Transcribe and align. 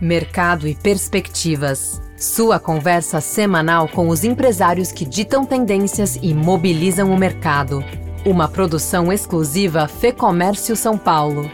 Mercado 0.00 0.66
e 0.66 0.74
Perspectivas. 0.74 2.00
Sua 2.16 2.58
conversa 2.58 3.20
semanal 3.20 3.88
com 3.88 4.08
os 4.08 4.24
empresários 4.24 4.92
que 4.92 5.04
ditam 5.04 5.44
tendências 5.44 6.18
e 6.22 6.34
mobilizam 6.34 7.10
o 7.12 7.18
mercado. 7.18 7.84
Uma 8.24 8.48
produção 8.48 9.12
exclusiva 9.12 9.88
Fê 9.88 10.12
Comércio 10.12 10.76
São 10.76 10.96
Paulo. 10.96 11.50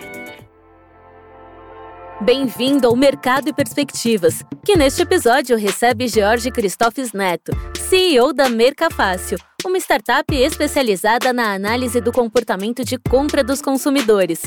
Bem-vindo 2.28 2.86
ao 2.86 2.94
Mercado 2.94 3.48
e 3.48 3.54
Perspectivas, 3.54 4.44
que 4.62 4.76
neste 4.76 5.00
episódio 5.00 5.56
recebe 5.56 6.06
George 6.06 6.50
Cristófes 6.50 7.14
Neto, 7.14 7.52
CEO 7.88 8.34
da 8.34 8.50
Mercafácil, 8.50 9.38
uma 9.64 9.79
startup 9.79 10.36
especializada 10.36 11.32
na 11.32 11.54
análise 11.54 12.02
do 12.02 12.12
comportamento 12.12 12.84
de 12.84 12.98
compra 12.98 13.43
dos 13.43 13.62
consumidores. 13.62 14.43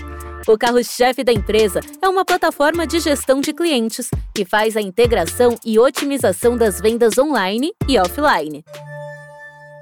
O 0.48 0.60
carro-chefe 0.60 1.24
da 1.24 1.34
empresa 1.34 1.80
é 2.00 2.08
uma 2.08 2.24
plataforma 2.24 2.86
de 2.86 3.00
gestão 3.00 3.42
de 3.42 3.52
clientes 3.52 4.12
que 4.36 4.46
faz 4.46 4.78
a 4.78 4.82
integração 4.82 5.56
e 5.66 5.80
otimização 5.80 6.56
das 6.56 6.80
vendas 6.80 7.18
online 7.18 7.72
e 7.90 7.98
offline. 7.98 8.64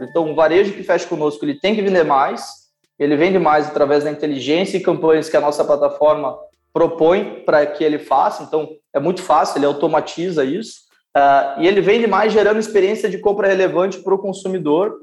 Então, 0.02 0.32
o 0.32 0.36
varejo 0.36 0.72
que 0.72 0.84
fecha 0.84 1.06
conosco, 1.06 1.44
ele 1.44 1.60
tem 1.60 1.76
que 1.76 1.82
vender 1.82 2.06
mais, 2.06 2.70
ele 2.98 3.18
vende 3.18 3.38
mais 3.38 3.68
através 3.68 4.06
da 4.06 4.12
inteligência 4.12 4.78
e 4.78 4.82
campanhas 4.82 5.28
que 5.28 5.36
a 5.36 5.42
nossa 5.42 5.66
plataforma 5.66 6.38
propõe 6.74 7.44
para 7.46 7.66
que 7.66 7.84
ele 7.84 8.00
faça. 8.00 8.44
Então, 8.44 8.70
é 8.94 9.00
muito 9.00 9.22
fácil, 9.22 9.58
ele 9.58 9.66
automatiza 9.66 10.44
isso. 10.44 10.90
Uh, 11.16 11.62
e 11.62 11.68
ele 11.68 11.82
vende 11.82 12.08
mais 12.08 12.32
gerando 12.32 12.60
experiência 12.60 13.10
de 13.10 13.18
compra 13.18 13.48
relevante 13.48 14.00
para 14.00 14.14
o 14.14 14.20
consumidor. 14.20 14.94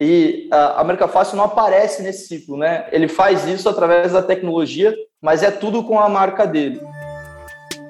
E 0.00 0.48
uh, 0.52 0.78
a 0.78 0.84
Mercafácil 0.84 1.36
não 1.36 1.44
aparece 1.44 2.02
nesse 2.02 2.28
ciclo, 2.28 2.56
né? 2.56 2.86
Ele 2.92 3.08
faz 3.08 3.46
isso 3.46 3.68
através 3.68 4.12
da 4.12 4.22
tecnologia, 4.22 4.94
mas 5.20 5.42
é 5.42 5.50
tudo 5.50 5.82
com 5.82 5.98
a 5.98 6.08
marca 6.08 6.46
dele. 6.46 6.80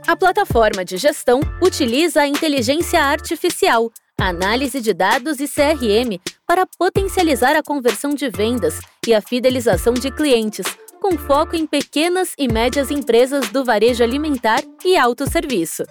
A 0.06 0.16
plataforma 0.16 0.84
de 0.84 0.96
gestão 0.96 1.40
utiliza 1.60 2.22
a 2.22 2.28
inteligência 2.28 3.02
artificial, 3.02 3.90
análise 4.18 4.80
de 4.80 4.94
dados 4.94 5.40
e 5.40 5.48
CRM 5.48 6.20
para 6.46 6.64
potencializar 6.78 7.56
a 7.56 7.62
conversão 7.62 8.14
de 8.14 8.30
vendas 8.30 8.78
e 9.06 9.12
a 9.12 9.20
fidelização 9.20 9.92
de 9.94 10.10
clientes 10.12 10.64
com 11.08 11.16
foco 11.16 11.54
em 11.54 11.68
pequenas 11.68 12.34
e 12.36 12.48
médias 12.48 12.90
empresas 12.90 13.48
do 13.50 13.64
varejo 13.64 14.02
alimentar 14.02 14.60
e 14.84 14.96
autosserviço. 14.96 15.84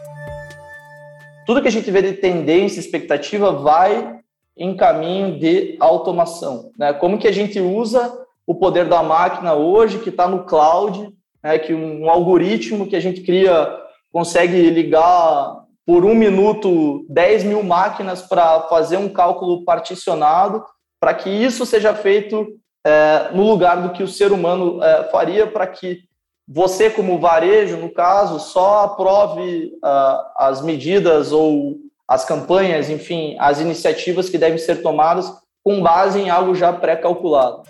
Tudo 1.45 1.61
que 1.61 1.69
a 1.69 1.71
gente 1.71 1.89
vê 1.89 2.02
de 2.02 2.13
tendência, 2.16 2.81
expectativa, 2.81 3.49
vai 3.53 4.19
em 4.58 4.75
caminho 4.75 5.39
de 5.39 5.77
automação. 5.80 6.69
Né? 6.77 6.91
Como 6.91 7.17
que 7.17 7.30
a 7.30 7.31
gente 7.31 7.61
usa 7.61 8.13
o 8.45 8.55
poder 8.55 8.89
da 8.89 9.02
máquina 9.02 9.53
hoje, 9.53 9.99
que 9.99 10.09
está 10.09 10.27
no 10.27 10.43
cloud, 10.43 11.09
né? 11.41 11.59
que 11.59 11.73
um 11.73 12.09
algoritmo 12.09 12.86
que 12.86 12.95
a 12.97 12.99
gente 12.99 13.21
cria 13.21 13.73
consegue 14.11 14.69
ligar 14.69 15.63
por 15.86 16.03
um 16.03 16.13
minuto 16.13 17.05
10 17.08 17.45
mil 17.45 17.63
máquinas 17.63 18.21
para 18.21 18.63
fazer 18.63 18.97
um 18.97 19.08
cálculo 19.08 19.63
particionado, 19.63 20.61
para 20.99 21.13
que 21.13 21.30
isso 21.30 21.66
seja 21.66 21.93
feito 21.93 22.59
é, 22.86 23.30
no 23.33 23.44
lugar 23.44 23.81
do 23.81 23.89
que 23.89 24.03
o 24.03 24.08
ser 24.08 24.31
humano 24.31 24.81
é, 24.83 25.05
faria 25.05 25.47
para 25.47 25.66
que 25.66 26.03
você, 26.47 26.89
como 26.89 27.19
varejo, 27.19 27.77
no 27.77 27.89
caso, 27.89 28.39
só 28.39 28.83
aprove 28.83 29.73
uh, 29.83 30.27
as 30.38 30.61
medidas 30.61 31.31
ou 31.31 31.77
as 32.08 32.23
campanhas, 32.23 32.88
enfim, 32.88 33.36
as 33.39 33.59
iniciativas 33.59 34.30
que 34.30 34.38
devem 34.38 34.59
ser 34.59 34.83
tomadas 34.83 35.33
com 35.64 35.81
base 35.81 36.19
em 36.19 36.30
algo 36.30 36.53
já 36.53 36.72
pré-calculado. 36.72 37.64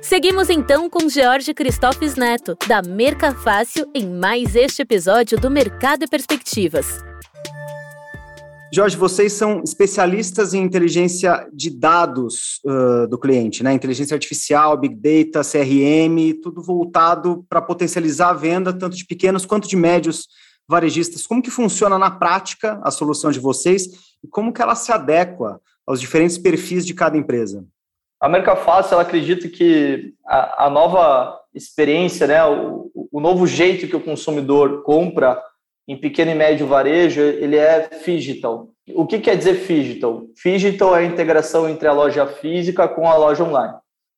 Seguimos 0.00 0.48
então 0.48 0.88
com 0.88 1.08
George 1.08 1.52
Cristófes 1.52 2.14
Neto, 2.14 2.56
da 2.68 2.80
Mercafácil, 2.80 3.90
em 3.92 4.06
mais 4.08 4.54
este 4.54 4.82
episódio 4.82 5.36
do 5.36 5.50
Mercado 5.50 6.04
e 6.04 6.08
Perspectivas. 6.08 7.00
Jorge, 8.72 8.96
vocês 8.96 9.32
são 9.32 9.62
especialistas 9.62 10.52
em 10.52 10.62
inteligência 10.62 11.48
de 11.52 11.70
dados 11.70 12.60
uh, 12.64 13.06
do 13.06 13.18
cliente, 13.18 13.62
né? 13.62 13.72
Inteligência 13.72 14.14
artificial, 14.14 14.76
Big 14.76 14.94
Data, 14.94 15.48
CRM, 15.48 16.34
tudo 16.42 16.60
voltado 16.60 17.46
para 17.48 17.62
potencializar 17.62 18.30
a 18.30 18.34
venda, 18.34 18.72
tanto 18.72 18.96
de 18.96 19.06
pequenos 19.06 19.46
quanto 19.46 19.68
de 19.68 19.76
médios 19.76 20.26
varejistas. 20.68 21.26
Como 21.26 21.42
que 21.42 21.50
funciona 21.50 21.96
na 21.96 22.10
prática 22.10 22.80
a 22.82 22.90
solução 22.90 23.30
de 23.30 23.38
vocês 23.38 23.86
e 24.22 24.26
como 24.28 24.52
que 24.52 24.60
ela 24.60 24.74
se 24.74 24.90
adequa 24.90 25.60
aos 25.86 26.00
diferentes 26.00 26.36
perfis 26.36 26.84
de 26.84 26.92
cada 26.92 27.16
empresa? 27.16 27.64
A 28.20 28.28
Mercafácil, 28.28 28.94
ela 28.94 29.02
acredita 29.02 29.48
que 29.48 30.12
a, 30.26 30.66
a 30.66 30.70
nova 30.70 31.38
experiência, 31.54 32.26
né, 32.26 32.44
o, 32.44 32.90
o 33.12 33.20
novo 33.20 33.46
jeito 33.46 33.86
que 33.86 33.96
o 33.96 34.02
consumidor 34.02 34.82
compra 34.82 35.40
em 35.88 35.96
pequeno 35.96 36.30
e 36.30 36.34
médio 36.34 36.66
varejo, 36.66 37.20
ele 37.20 37.56
é 37.56 37.88
digital. 38.04 38.68
O 38.94 39.06
que 39.06 39.18
quer 39.18 39.36
dizer 39.36 39.64
digital? 39.66 40.22
Digital 40.42 40.96
é 40.96 41.00
a 41.00 41.04
integração 41.04 41.68
entre 41.68 41.86
a 41.86 41.92
loja 41.92 42.26
física 42.26 42.88
com 42.88 43.08
a 43.08 43.16
loja 43.16 43.44
online. 43.44 43.74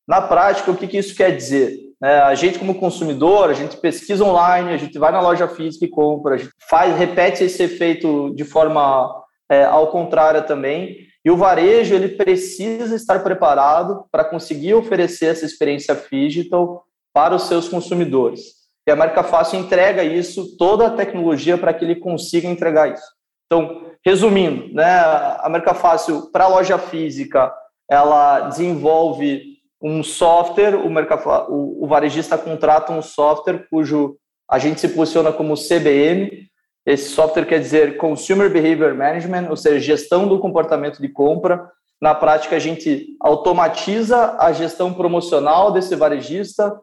Na 0.06 0.22
prática, 0.22 0.70
o 0.70 0.76
que 0.76 0.96
isso 0.96 1.14
quer 1.14 1.36
dizer? 1.36 1.76
É, 2.02 2.20
a 2.20 2.34
gente, 2.34 2.58
como 2.58 2.76
consumidor, 2.76 3.50
a 3.50 3.54
gente 3.54 3.76
pesquisa 3.76 4.24
online, 4.24 4.72
a 4.72 4.76
gente 4.76 4.98
vai 4.98 5.10
na 5.10 5.20
loja 5.20 5.48
física 5.48 5.84
e 5.84 5.90
compra, 5.90 6.34
a 6.36 6.38
gente 6.38 6.52
faz, 6.68 6.96
repete 6.96 7.44
esse 7.44 7.62
efeito 7.62 8.32
de 8.34 8.44
forma 8.44 9.12
é, 9.50 9.64
ao 9.64 9.88
contrário 9.88 10.46
também. 10.46 10.96
E 11.24 11.30
o 11.30 11.36
varejo 11.36 11.94
ele 11.94 12.10
precisa 12.10 12.94
estar 12.94 13.22
preparado 13.22 14.04
para 14.10 14.24
conseguir 14.24 14.74
oferecer 14.74 15.26
essa 15.26 15.44
experiência 15.44 15.94
digital 16.10 16.84
para 17.12 17.34
os 17.34 17.42
seus 17.42 17.68
consumidores. 17.68 18.57
E 18.88 18.90
a 18.90 18.96
marca 18.96 19.22
fácil 19.22 19.58
entrega 19.60 20.02
isso, 20.02 20.56
toda 20.56 20.86
a 20.86 20.90
tecnologia 20.90 21.58
para 21.58 21.74
que 21.74 21.84
ele 21.84 21.96
consiga 21.96 22.48
entregar 22.48 22.90
isso. 22.90 23.04
Então, 23.44 23.82
resumindo, 24.02 24.72
né, 24.72 24.82
a 24.86 25.46
marca 25.50 25.74
fácil 25.74 26.32
para 26.32 26.44
a 26.44 26.48
loja 26.48 26.78
física, 26.78 27.52
ela 27.86 28.48
desenvolve 28.48 29.42
um 29.82 30.02
software, 30.02 30.74
o, 30.74 30.88
mercado, 30.88 31.52
o, 31.52 31.84
o 31.84 31.86
varejista 31.86 32.38
contrata 32.38 32.90
um 32.90 33.02
software 33.02 33.66
cujo 33.68 34.16
a 34.50 34.58
gente 34.58 34.80
se 34.80 34.88
posiciona 34.88 35.32
como 35.32 35.52
CBM. 35.54 36.48
Esse 36.86 37.10
software 37.10 37.44
quer 37.44 37.60
dizer 37.60 37.98
Consumer 37.98 38.48
Behavior 38.48 38.94
Management, 38.94 39.50
ou 39.50 39.56
seja, 39.58 39.80
gestão 39.80 40.26
do 40.26 40.40
comportamento 40.40 40.98
de 40.98 41.10
compra. 41.10 41.70
Na 42.00 42.14
prática, 42.14 42.56
a 42.56 42.58
gente 42.58 43.08
automatiza 43.20 44.34
a 44.38 44.50
gestão 44.50 44.94
promocional 44.94 45.72
desse 45.72 45.94
varejista, 45.94 46.74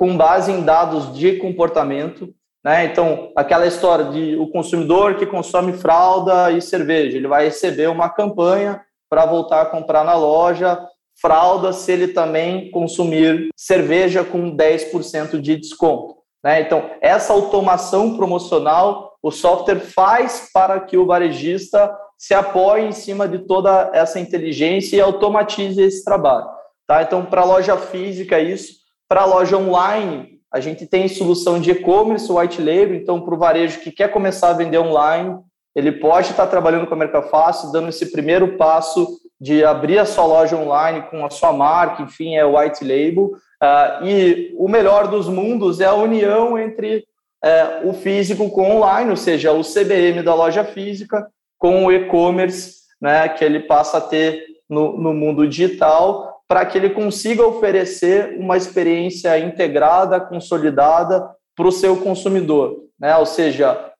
com 0.00 0.16
base 0.16 0.50
em 0.50 0.62
dados 0.62 1.14
de 1.14 1.36
comportamento. 1.36 2.32
Né? 2.64 2.86
Então, 2.86 3.30
aquela 3.36 3.66
história 3.66 4.06
de 4.06 4.34
o 4.36 4.48
consumidor 4.48 5.16
que 5.16 5.26
consome 5.26 5.74
fralda 5.74 6.50
e 6.50 6.62
cerveja, 6.62 7.18
ele 7.18 7.28
vai 7.28 7.44
receber 7.44 7.86
uma 7.86 8.08
campanha 8.08 8.80
para 9.10 9.26
voltar 9.26 9.60
a 9.60 9.66
comprar 9.66 10.02
na 10.02 10.14
loja 10.14 10.80
fralda 11.20 11.74
se 11.74 11.92
ele 11.92 12.08
também 12.08 12.70
consumir 12.70 13.50
cerveja 13.54 14.24
com 14.24 14.56
10% 14.56 15.38
de 15.38 15.58
desconto. 15.58 16.14
Né? 16.42 16.62
Então, 16.62 16.92
essa 17.02 17.34
automação 17.34 18.16
promocional, 18.16 19.18
o 19.22 19.30
software 19.30 19.80
faz 19.80 20.48
para 20.50 20.80
que 20.80 20.96
o 20.96 21.04
varejista 21.04 21.94
se 22.16 22.32
apoie 22.32 22.86
em 22.86 22.92
cima 22.92 23.28
de 23.28 23.40
toda 23.40 23.90
essa 23.92 24.18
inteligência 24.18 24.96
e 24.96 25.00
automatize 25.02 25.78
esse 25.78 26.02
trabalho. 26.02 26.48
Tá? 26.86 27.02
Então, 27.02 27.26
para 27.26 27.42
a 27.42 27.44
loja 27.44 27.76
física, 27.76 28.40
isso. 28.40 28.79
Para 29.10 29.22
a 29.22 29.26
loja 29.26 29.56
online, 29.56 30.38
a 30.52 30.60
gente 30.60 30.86
tem 30.86 31.08
solução 31.08 31.60
de 31.60 31.72
e-commerce, 31.72 32.30
white 32.30 32.62
label, 32.62 32.94
então 32.94 33.20
para 33.20 33.34
o 33.34 33.38
varejo 33.38 33.80
que 33.80 33.90
quer 33.90 34.12
começar 34.12 34.50
a 34.50 34.52
vender 34.52 34.78
online, 34.78 35.36
ele 35.74 35.90
pode 35.90 36.30
estar 36.30 36.46
trabalhando 36.46 36.86
com 36.86 36.94
a 36.94 36.96
Mercafácil, 36.96 37.72
dando 37.72 37.88
esse 37.88 38.12
primeiro 38.12 38.56
passo 38.56 39.08
de 39.40 39.64
abrir 39.64 39.98
a 39.98 40.04
sua 40.04 40.24
loja 40.26 40.56
online 40.56 41.02
com 41.10 41.26
a 41.26 41.30
sua 41.30 41.52
marca, 41.52 42.04
enfim, 42.04 42.36
é 42.36 42.44
white 42.44 42.84
label. 42.84 43.32
Uh, 43.60 44.06
e 44.06 44.54
o 44.56 44.68
melhor 44.68 45.08
dos 45.08 45.26
mundos 45.26 45.80
é 45.80 45.86
a 45.86 45.94
união 45.94 46.56
entre 46.56 47.04
uh, 47.44 47.88
o 47.88 47.92
físico 47.92 48.48
com 48.48 48.62
o 48.62 48.76
online, 48.76 49.10
ou 49.10 49.16
seja, 49.16 49.50
o 49.50 49.64
CBM 49.64 50.22
da 50.22 50.36
loja 50.36 50.62
física 50.62 51.26
com 51.58 51.84
o 51.84 51.90
e-commerce, 51.90 52.76
né, 53.02 53.28
que 53.28 53.44
ele 53.44 53.58
passa 53.58 53.98
a 53.98 54.00
ter 54.00 54.44
no, 54.68 54.96
no 54.96 55.12
mundo 55.12 55.48
digital, 55.48 56.29
para 56.50 56.66
que 56.66 56.76
ele 56.76 56.90
consiga 56.90 57.46
oferecer 57.46 58.36
uma 58.36 58.56
experiência 58.56 59.38
integrada, 59.38 60.18
consolidada 60.18 61.30
para 61.56 61.68
o 61.68 61.70
seu 61.70 61.96
consumidor, 61.98 62.86
né? 62.98 63.16
Ou 63.16 63.24
seja, 63.24 63.92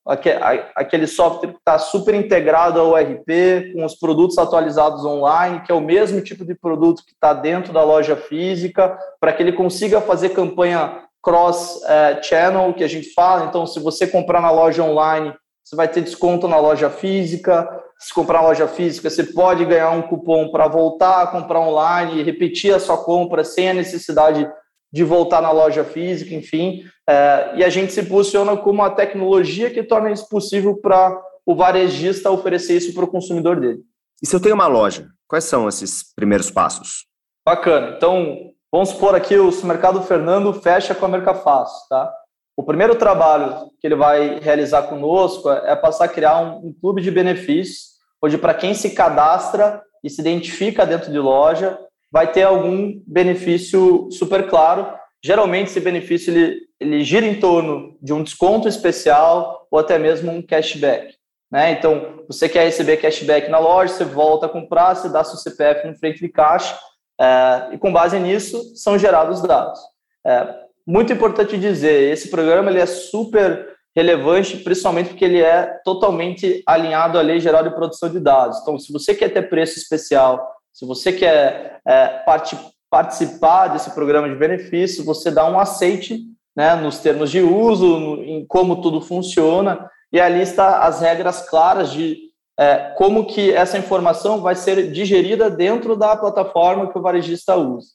aquele 0.75 1.07
software 1.07 1.53
que 1.53 1.59
está 1.59 1.79
super 1.79 2.13
integrado 2.13 2.81
ao 2.81 2.97
RP, 2.97 3.73
com 3.73 3.85
os 3.85 3.95
produtos 3.95 4.37
atualizados 4.37 5.05
online, 5.05 5.61
que 5.61 5.71
é 5.71 5.75
o 5.77 5.81
mesmo 5.81 6.21
tipo 6.23 6.45
de 6.45 6.57
produto 6.57 7.05
que 7.07 7.13
está 7.13 7.33
dentro 7.33 7.73
da 7.73 7.85
loja 7.85 8.17
física, 8.17 8.99
para 9.21 9.33
que 9.33 9.45
ele 9.45 9.53
consiga 9.53 10.01
fazer 10.01 10.31
campanha 10.31 11.05
cross-channel, 11.23 12.75
que 12.75 12.83
a 12.83 12.89
gente 12.89 13.13
fala. 13.15 13.45
Então, 13.45 13.65
se 13.65 13.79
você 13.79 14.09
comprar 14.09 14.41
na 14.41 14.51
loja 14.51 14.83
online, 14.83 15.33
você 15.71 15.77
vai 15.77 15.89
ter 15.89 16.03
desconto 16.03 16.49
na 16.49 16.59
loja 16.59 16.91
física 16.91 17.69
se 18.01 18.15
comprar 18.15 18.41
loja 18.41 18.67
física, 18.67 19.11
você 19.11 19.23
pode 19.23 19.63
ganhar 19.67 19.91
um 19.91 20.01
cupom 20.01 20.51
para 20.51 20.67
voltar 20.67 21.23
a 21.23 21.27
comprar 21.27 21.61
online 21.61 22.19
e 22.19 22.23
repetir 22.23 22.75
a 22.75 22.81
sua 22.81 22.97
compra 22.97 23.45
sem 23.45 23.69
a 23.69 23.75
necessidade 23.75 24.51
de 24.91 25.05
voltar 25.05 25.43
na 25.43 25.51
loja 25.51 25.85
física, 25.85 26.35
enfim, 26.35 26.83
é, 27.07 27.53
e 27.57 27.65
a 27.65 27.69
gente 27.69 27.93
se 27.93 28.03
posiciona 28.03 28.57
como 28.57 28.83
a 28.83 28.91
tecnologia 28.91 29.71
que 29.71 29.83
torna 29.83 30.11
isso 30.11 30.27
possível 30.31 30.79
para 30.79 31.15
o 31.45 31.55
varejista 31.55 32.31
oferecer 32.31 32.79
isso 32.79 32.95
para 32.95 33.05
o 33.05 33.11
consumidor 33.11 33.61
dele. 33.61 33.81
E 34.23 34.27
se 34.27 34.35
eu 34.35 34.41
tenho 34.41 34.55
uma 34.55 34.67
loja, 34.67 35.07
quais 35.29 35.45
são 35.45 35.69
esses 35.69 36.03
primeiros 36.15 36.51
passos? 36.51 37.05
Bacana. 37.47 37.95
Então, 37.97 38.51
vamos 38.73 38.89
supor 38.89 39.15
aqui 39.15 39.37
o 39.37 39.53
supermercado 39.53 40.03
Fernando 40.03 40.55
fecha 40.55 40.95
com 40.95 41.05
a 41.05 41.09
Mercafácil, 41.09 41.87
tá? 41.89 42.11
O 42.61 42.63
primeiro 42.63 42.95
trabalho 42.95 43.71
que 43.81 43.87
ele 43.87 43.95
vai 43.95 44.39
realizar 44.39 44.83
conosco 44.83 45.51
é 45.51 45.75
passar 45.75 46.05
a 46.05 46.09
criar 46.09 46.43
um, 46.43 46.67
um 46.67 46.75
clube 46.79 47.01
de 47.01 47.11
benefícios, 47.11 47.93
onde 48.23 48.37
para 48.37 48.53
quem 48.53 48.75
se 48.75 48.91
cadastra 48.91 49.83
e 50.05 50.11
se 50.11 50.21
identifica 50.21 50.85
dentro 50.85 51.11
de 51.11 51.19
loja, 51.19 51.79
vai 52.13 52.31
ter 52.31 52.43
algum 52.43 53.01
benefício 53.07 54.11
super 54.11 54.47
claro. 54.47 54.87
Geralmente, 55.25 55.69
esse 55.69 55.81
benefício 55.81 56.35
ele, 56.35 56.61
ele 56.79 57.03
gira 57.03 57.25
em 57.25 57.41
torno 57.41 57.97
de 58.03 58.13
um 58.13 58.23
desconto 58.23 58.69
especial 58.69 59.67
ou 59.71 59.79
até 59.79 59.99
mesmo 59.99 60.31
um 60.31 60.43
cashback. 60.43 61.15
Né? 61.51 61.73
Então, 61.73 62.25
você 62.27 62.47
quer 62.47 62.65
receber 62.65 62.99
cashback 62.99 63.49
na 63.49 63.59
loja, 63.59 63.95
você 63.95 64.05
volta 64.05 64.45
a 64.45 64.51
comprar, 64.51 64.95
você 64.95 65.09
dá 65.09 65.25
seu 65.25 65.39
CPF 65.39 65.89
no 65.89 65.97
frente 65.97 66.21
de 66.21 66.29
caixa, 66.29 66.79
é, 67.19 67.71
e 67.73 67.79
com 67.79 67.91
base 67.91 68.19
nisso 68.19 68.77
são 68.77 68.99
gerados 68.99 69.41
dados. 69.41 69.81
É, 70.27 70.69
muito 70.87 71.13
importante 71.13 71.59
dizer, 71.59 72.13
esse 72.13 72.29
programa 72.31 72.71
ele 72.71 72.81
é 72.81 72.87
super 72.87 73.69
relevante, 73.95 74.57
principalmente 74.59 75.11
porque 75.11 75.25
ele 75.25 75.41
é 75.41 75.67
totalmente 75.85 76.63
alinhado 76.67 77.19
à 77.19 77.23
Lei 77.23 77.41
Geral 77.41 77.63
de 77.63 77.75
Produção 77.75 78.09
de 78.09 78.21
Dados. 78.21 78.59
Então, 78.61 78.79
se 78.79 78.93
você 78.93 79.15
quer 79.15 79.31
ter 79.31 79.49
preço 79.49 79.79
especial, 79.79 80.55
se 80.73 80.87
você 80.87 81.13
quer 81.13 81.81
é, 81.87 82.07
part 82.25 82.57
participar 82.89 83.69
desse 83.69 83.93
programa 83.93 84.29
de 84.29 84.35
benefício, 84.35 85.05
você 85.05 85.31
dá 85.31 85.49
um 85.49 85.61
aceite 85.61 86.25
né, 86.57 86.75
nos 86.75 86.99
termos 86.99 87.31
de 87.31 87.41
uso, 87.41 87.99
no, 87.99 88.23
em 88.23 88.45
como 88.47 88.83
tudo 88.83 89.01
funciona, 89.01 89.89
e 90.13 90.21
ali 90.21 90.41
está 90.41 90.81
as 90.81 91.01
regras 91.01 91.49
claras 91.49 91.93
de 91.93 92.19
é, 92.59 92.93
como 92.97 93.27
que 93.27 93.53
essa 93.53 93.79
informação 93.79 94.41
vai 94.41 94.55
ser 94.57 94.91
digerida 94.91 95.49
dentro 95.49 95.97
da 95.97 96.17
plataforma 96.17 96.91
que 96.91 96.99
o 96.99 97.03
varejista 97.03 97.57
usa. 97.57 97.89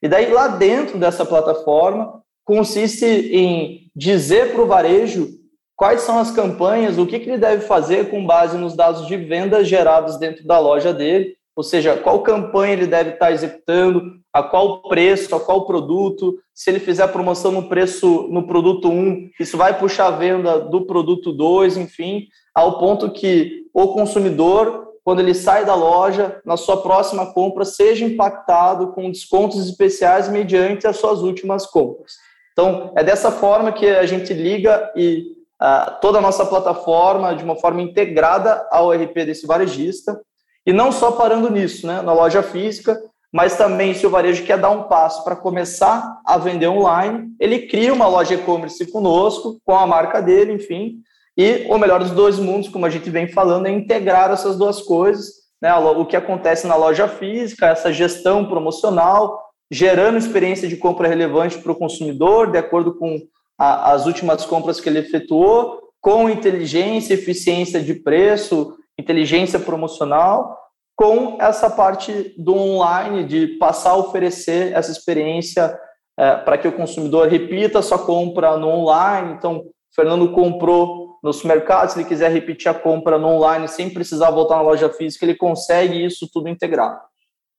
E 0.00 0.08
daí, 0.08 0.30
lá 0.32 0.48
dentro 0.48 0.98
dessa 0.98 1.24
plataforma, 1.24 2.22
consiste 2.46 3.04
em 3.04 3.90
dizer 3.94 4.52
para 4.52 4.62
o 4.62 4.66
varejo 4.66 5.28
quais 5.76 6.02
são 6.02 6.18
as 6.18 6.30
campanhas, 6.30 6.96
o 6.96 7.04
que, 7.04 7.18
que 7.18 7.28
ele 7.28 7.38
deve 7.38 7.66
fazer 7.66 8.08
com 8.08 8.24
base 8.24 8.56
nos 8.56 8.74
dados 8.74 9.06
de 9.06 9.16
vendas 9.16 9.68
gerados 9.68 10.16
dentro 10.16 10.46
da 10.46 10.58
loja 10.58 10.94
dele, 10.94 11.36
ou 11.54 11.62
seja, 11.62 11.96
qual 11.96 12.22
campanha 12.22 12.74
ele 12.74 12.86
deve 12.86 13.10
estar 13.10 13.32
executando, 13.32 14.12
a 14.32 14.42
qual 14.42 14.82
preço, 14.82 15.34
a 15.34 15.40
qual 15.40 15.66
produto, 15.66 16.38
se 16.54 16.70
ele 16.70 16.78
fizer 16.78 17.06
promoção 17.08 17.50
no 17.50 17.68
preço 17.68 18.28
no 18.30 18.46
produto 18.46 18.88
1, 18.88 19.30
isso 19.40 19.56
vai 19.56 19.78
puxar 19.78 20.06
a 20.06 20.16
venda 20.16 20.58
do 20.60 20.86
produto 20.86 21.32
2, 21.32 21.78
enfim, 21.78 22.26
ao 22.54 22.78
ponto 22.78 23.10
que 23.10 23.64
o 23.74 23.88
consumidor, 23.88 24.92
quando 25.02 25.20
ele 25.20 25.34
sai 25.34 25.64
da 25.64 25.74
loja, 25.74 26.40
na 26.44 26.56
sua 26.56 26.82
próxima 26.82 27.32
compra, 27.32 27.64
seja 27.64 28.04
impactado 28.04 28.92
com 28.92 29.10
descontos 29.10 29.66
especiais 29.66 30.28
mediante 30.28 30.86
as 30.86 30.96
suas 30.96 31.22
últimas 31.22 31.66
compras. 31.66 32.12
Então, 32.58 32.90
é 32.96 33.04
dessa 33.04 33.30
forma 33.30 33.70
que 33.70 33.86
a 33.86 34.06
gente 34.06 34.32
liga 34.32 34.90
e 34.96 35.26
uh, 35.62 36.00
toda 36.00 36.16
a 36.16 36.22
nossa 36.22 36.46
plataforma 36.46 37.36
de 37.36 37.44
uma 37.44 37.54
forma 37.56 37.82
integrada 37.82 38.66
ao 38.70 38.92
RP 38.92 39.26
desse 39.26 39.46
varejista, 39.46 40.18
e 40.64 40.72
não 40.72 40.90
só 40.90 41.12
parando 41.12 41.50
nisso, 41.50 41.86
né, 41.86 42.00
na 42.00 42.14
loja 42.14 42.42
física, 42.42 42.98
mas 43.30 43.58
também 43.58 43.92
se 43.92 44.06
o 44.06 44.10
varejo 44.10 44.42
quer 44.42 44.56
dar 44.56 44.70
um 44.70 44.84
passo 44.84 45.22
para 45.22 45.36
começar 45.36 46.18
a 46.24 46.38
vender 46.38 46.68
online, 46.68 47.28
ele 47.38 47.66
cria 47.66 47.92
uma 47.92 48.08
loja 48.08 48.32
e-commerce 48.32 48.90
conosco, 48.90 49.60
com 49.62 49.76
a 49.76 49.86
marca 49.86 50.22
dele, 50.22 50.54
enfim, 50.54 51.00
e 51.36 51.66
o 51.68 51.76
melhor 51.76 52.00
dos 52.00 52.12
dois 52.12 52.38
mundos, 52.38 52.70
como 52.70 52.86
a 52.86 52.90
gente 52.90 53.10
vem 53.10 53.28
falando, 53.28 53.66
é 53.66 53.70
integrar 53.70 54.30
essas 54.30 54.56
duas 54.56 54.80
coisas, 54.80 55.26
né, 55.60 55.74
o 55.74 56.06
que 56.06 56.16
acontece 56.16 56.66
na 56.66 56.74
loja 56.74 57.06
física, 57.06 57.66
essa 57.66 57.92
gestão 57.92 58.46
promocional, 58.46 59.45
gerando 59.70 60.18
experiência 60.18 60.68
de 60.68 60.76
compra 60.76 61.08
relevante 61.08 61.58
para 61.58 61.72
o 61.72 61.76
consumidor, 61.76 62.50
de 62.50 62.58
acordo 62.58 62.94
com 62.94 63.18
a, 63.58 63.92
as 63.92 64.06
últimas 64.06 64.44
compras 64.44 64.80
que 64.80 64.88
ele 64.88 65.00
efetuou, 65.00 65.80
com 66.00 66.30
inteligência, 66.30 67.14
eficiência 67.14 67.80
de 67.80 67.94
preço, 67.94 68.76
inteligência 68.98 69.58
promocional, 69.58 70.56
com 70.94 71.36
essa 71.40 71.68
parte 71.68 72.34
do 72.38 72.54
online, 72.54 73.24
de 73.24 73.46
passar 73.58 73.90
a 73.90 73.96
oferecer 73.96 74.72
essa 74.72 74.90
experiência 74.90 75.78
é, 76.18 76.36
para 76.36 76.56
que 76.56 76.66
o 76.66 76.72
consumidor 76.72 77.28
repita 77.28 77.82
sua 77.82 77.98
compra 77.98 78.56
no 78.56 78.68
online. 78.68 79.34
Então, 79.34 79.58
o 79.58 79.64
Fernando 79.94 80.32
comprou 80.32 81.18
no 81.22 81.32
supermercado, 81.32 81.90
se 81.90 81.98
ele 81.98 82.08
quiser 82.08 82.30
repetir 82.30 82.70
a 82.70 82.74
compra 82.74 83.18
no 83.18 83.28
online 83.28 83.68
sem 83.68 83.90
precisar 83.90 84.30
voltar 84.30 84.56
na 84.56 84.62
loja 84.62 84.88
física, 84.88 85.24
ele 85.24 85.34
consegue 85.34 86.04
isso 86.04 86.28
tudo 86.32 86.48
integrado. 86.48 87.00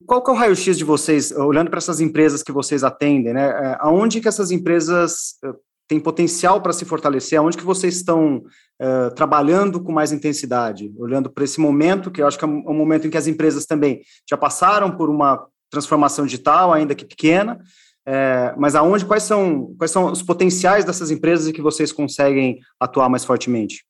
Qual 0.06 0.24
que 0.24 0.30
é 0.30 0.34
o 0.34 0.38
raio-x 0.38 0.78
de 0.78 0.84
vocês, 0.84 1.32
olhando 1.32 1.70
para 1.70 1.80
essas 1.80 2.00
empresas 2.00 2.44
que 2.44 2.52
vocês 2.52 2.84
atendem, 2.84 3.34
né? 3.34 3.48
É, 3.48 3.78
aonde 3.80 4.22
que 4.22 4.28
essas 4.28 4.52
empresas 4.52 5.36
tem 5.88 6.00
potencial 6.00 6.62
para 6.62 6.74
se 6.74 6.86
fortalecer? 6.86 7.40
Aonde 7.40 7.58
que 7.58 7.64
vocês 7.64 7.96
estão 7.96 8.44
uh, 8.82 9.14
trabalhando 9.16 9.82
com 9.82 9.92
mais 9.92 10.12
intensidade? 10.12 10.94
Olhando 10.98 11.30
para 11.30 11.44
esse 11.44 11.60
momento, 11.60 12.12
que 12.12 12.22
eu 12.22 12.28
acho 12.28 12.38
que 12.38 12.46
é 12.46 12.48
um 12.48 12.74
momento 12.74 13.08
em 13.08 13.10
que 13.10 13.18
as 13.18 13.28
empresas 13.28 13.66
também 13.66 14.02
já 14.30 14.38
passaram 14.38 14.96
por 14.96 15.10
uma 15.10 15.48
transformação 15.70 16.26
digital, 16.26 16.74
ainda 16.74 16.96
que 16.96 17.06
pequena, 17.06 17.60
é, 18.06 18.54
mas 18.58 18.74
aonde, 18.76 19.06
quais 19.06 19.24
são, 19.24 19.76
quais 19.78 19.92
são 19.92 20.12
os 20.12 20.24
potenciais 20.24 20.86
dessas 20.86 21.12
empresas 21.12 21.52
que 21.52 21.62
vocês 21.62 21.92
conseguem 21.92 22.60
atuar 22.80 23.10
mais 23.10 23.26
fortemente? 23.26 23.86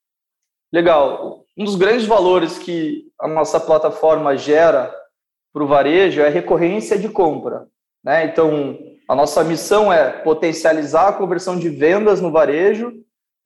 Legal. 0.74 1.46
Um 1.56 1.64
dos 1.64 1.76
grandes 1.76 2.06
valores 2.06 2.58
que 2.58 3.06
a 3.20 3.28
nossa 3.28 3.60
plataforma 3.60 4.36
gera 4.36 4.94
para 5.58 5.64
o 5.64 5.68
varejo 5.68 6.22
é 6.22 6.30
recorrência 6.30 7.00
de 7.00 7.10
compra. 7.10 7.66
Né? 8.06 8.26
Então, 8.26 8.78
a 9.10 9.16
nossa 9.16 9.44
missão 9.44 9.92
é 9.92 10.12
potencializar 10.12 11.08
a 11.08 11.14
conversão 11.14 11.58
de 11.58 11.68
vendas 11.68 12.22
no 12.22 12.32
varejo 12.32 12.94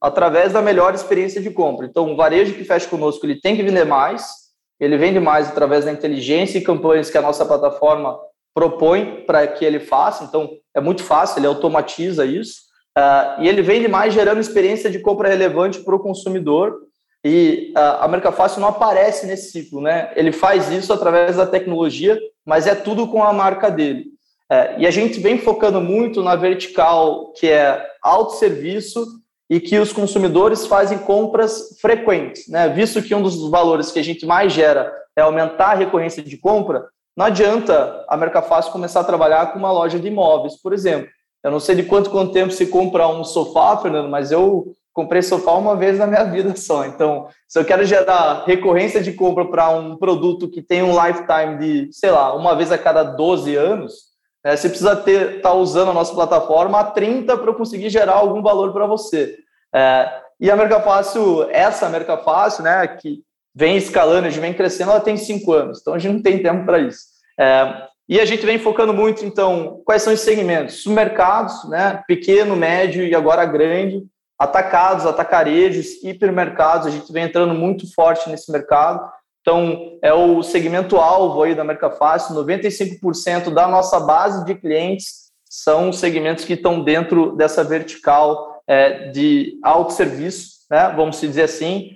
através 0.01 0.51
da 0.51 0.61
melhor 0.61 0.93
experiência 0.93 1.41
de 1.41 1.49
compra. 1.49 1.85
Então, 1.85 2.11
o 2.11 2.17
varejo 2.17 2.53
que 2.53 2.65
fecha 2.65 2.89
conosco, 2.89 3.25
ele 3.25 3.39
tem 3.39 3.55
que 3.55 3.63
vender 3.63 3.85
mais, 3.85 4.29
ele 4.77 4.97
vende 4.97 5.21
mais 5.21 5.47
através 5.47 5.85
da 5.85 5.91
inteligência 5.93 6.57
e 6.57 6.63
campanhas 6.63 7.09
que 7.09 7.17
a 7.17 7.21
nossa 7.21 7.45
plataforma 7.45 8.19
propõe 8.53 9.23
para 9.25 9.47
que 9.47 9.63
ele 9.63 9.79
faça. 9.79 10.25
Então, 10.25 10.49
é 10.75 10.81
muito 10.81 11.05
fácil, 11.05 11.39
ele 11.39 11.47
automatiza 11.47 12.25
isso. 12.25 12.63
Uh, 12.97 13.41
e 13.41 13.47
ele 13.47 13.61
vende 13.61 13.87
mais 13.87 14.13
gerando 14.13 14.41
experiência 14.41 14.91
de 14.91 14.99
compra 14.99 15.29
relevante 15.29 15.79
para 15.79 15.95
o 15.95 15.99
consumidor. 15.99 16.77
E 17.23 17.71
a 17.75 18.07
Mercafácil 18.07 18.61
não 18.61 18.69
aparece 18.69 19.27
nesse 19.27 19.51
ciclo, 19.51 19.79
né? 19.79 20.11
Ele 20.15 20.31
faz 20.31 20.71
isso 20.71 20.91
através 20.91 21.37
da 21.37 21.45
tecnologia, 21.45 22.19
mas 22.45 22.65
é 22.65 22.73
tudo 22.73 23.07
com 23.07 23.23
a 23.23 23.31
marca 23.31 23.69
dele. 23.69 24.05
É, 24.51 24.75
e 24.79 24.87
a 24.87 24.91
gente 24.91 25.19
vem 25.19 25.37
focando 25.37 25.79
muito 25.79 26.21
na 26.21 26.35
vertical, 26.35 27.31
que 27.33 27.47
é 27.47 27.87
autosserviço 28.03 29.05
e 29.49 29.59
que 29.59 29.77
os 29.79 29.93
consumidores 29.93 30.65
fazem 30.65 30.97
compras 30.97 31.77
frequentes. 31.79 32.47
Né? 32.49 32.67
Visto 32.67 33.01
que 33.01 33.15
um 33.15 33.21
dos 33.21 33.49
valores 33.49 33.91
que 33.91 33.99
a 33.99 34.03
gente 34.03 34.25
mais 34.25 34.51
gera 34.51 34.91
é 35.15 35.21
aumentar 35.21 35.71
a 35.71 35.75
recorrência 35.75 36.21
de 36.21 36.37
compra, 36.37 36.85
não 37.15 37.27
adianta 37.27 38.03
a 38.09 38.17
Mercafácil 38.17 38.71
começar 38.71 39.01
a 39.01 39.05
trabalhar 39.05 39.53
com 39.53 39.59
uma 39.59 39.71
loja 39.71 39.99
de 39.99 40.07
imóveis, 40.07 40.59
por 40.61 40.73
exemplo. 40.73 41.09
Eu 41.43 41.51
não 41.51 41.59
sei 41.59 41.75
de 41.75 41.83
quanto, 41.83 42.09
quanto 42.09 42.33
tempo 42.33 42.51
se 42.51 42.65
compra 42.67 43.07
um 43.07 43.23
sofá, 43.23 43.77
Fernando, 43.77 44.09
mas 44.09 44.31
eu 44.31 44.73
comprei 44.93 45.21
sofá 45.21 45.53
uma 45.53 45.75
vez 45.75 45.97
na 45.97 46.07
minha 46.07 46.23
vida 46.23 46.55
só. 46.55 46.85
Então, 46.85 47.27
se 47.47 47.57
eu 47.59 47.65
quero 47.65 47.85
gerar 47.85 48.43
recorrência 48.45 49.01
de 49.01 49.13
compra 49.13 49.45
para 49.45 49.69
um 49.69 49.95
produto 49.95 50.49
que 50.49 50.61
tem 50.61 50.83
um 50.83 50.91
lifetime 50.91 51.57
de, 51.57 51.89
sei 51.93 52.11
lá, 52.11 52.35
uma 52.35 52.55
vez 52.55 52.71
a 52.71 52.77
cada 52.77 53.03
12 53.03 53.55
anos, 53.55 54.11
é, 54.43 54.55
você 54.55 54.69
precisa 54.69 54.93
estar 54.93 55.41
tá 55.41 55.53
usando 55.53 55.91
a 55.91 55.93
nossa 55.93 56.13
plataforma 56.13 56.79
a 56.79 56.83
30 56.83 57.37
para 57.37 57.49
eu 57.49 57.55
conseguir 57.55 57.89
gerar 57.89 58.13
algum 58.13 58.41
valor 58.41 58.73
para 58.73 58.87
você. 58.87 59.37
É, 59.73 60.09
e 60.39 60.49
a 60.49 60.55
Mercafácil, 60.55 61.47
essa 61.51 61.87
Mercafácil, 61.87 62.63
né, 62.63 62.87
que 62.87 63.21
vem 63.53 63.77
escalando, 63.77 64.27
a 64.27 64.29
gente 64.29 64.41
vem 64.41 64.53
crescendo, 64.53 64.91
ela 64.91 64.99
tem 64.99 65.15
cinco 65.15 65.53
anos, 65.53 65.79
então 65.79 65.93
a 65.93 65.99
gente 65.99 66.13
não 66.13 66.21
tem 66.21 66.41
tempo 66.41 66.65
para 66.65 66.79
isso. 66.79 67.05
É, 67.39 67.87
e 68.09 68.19
a 68.19 68.25
gente 68.25 68.45
vem 68.45 68.57
focando 68.57 68.93
muito, 68.93 69.23
então, 69.23 69.81
quais 69.85 70.01
são 70.01 70.11
os 70.11 70.21
segmentos? 70.21 70.81
Supermercados, 70.81 71.69
né, 71.69 72.03
pequeno, 72.07 72.55
médio 72.55 73.05
e 73.05 73.15
agora 73.15 73.45
grande, 73.45 74.03
atacados, 74.41 75.05
atacarejos, 75.05 76.03
hipermercados, 76.03 76.87
a 76.87 76.89
gente 76.89 77.13
vem 77.13 77.25
entrando 77.25 77.53
muito 77.53 77.85
forte 77.93 78.27
nesse 78.27 78.51
mercado. 78.51 79.07
Então, 79.39 79.99
é 80.01 80.11
o 80.11 80.41
segmento 80.41 80.97
alvo 80.97 81.43
aí 81.43 81.53
da 81.53 81.63
Mercafácil, 81.63 82.35
95% 82.35 83.53
da 83.53 83.67
nossa 83.67 83.99
base 83.99 84.43
de 84.43 84.55
clientes 84.55 85.29
são 85.47 85.93
segmentos 85.93 86.43
que 86.43 86.53
estão 86.53 86.83
dentro 86.83 87.35
dessa 87.35 87.63
vertical 87.63 88.63
é, 88.67 89.09
de 89.09 89.59
autosserviço, 89.63 90.61
né, 90.71 90.91
vamos 90.95 91.21
dizer 91.21 91.43
assim. 91.43 91.91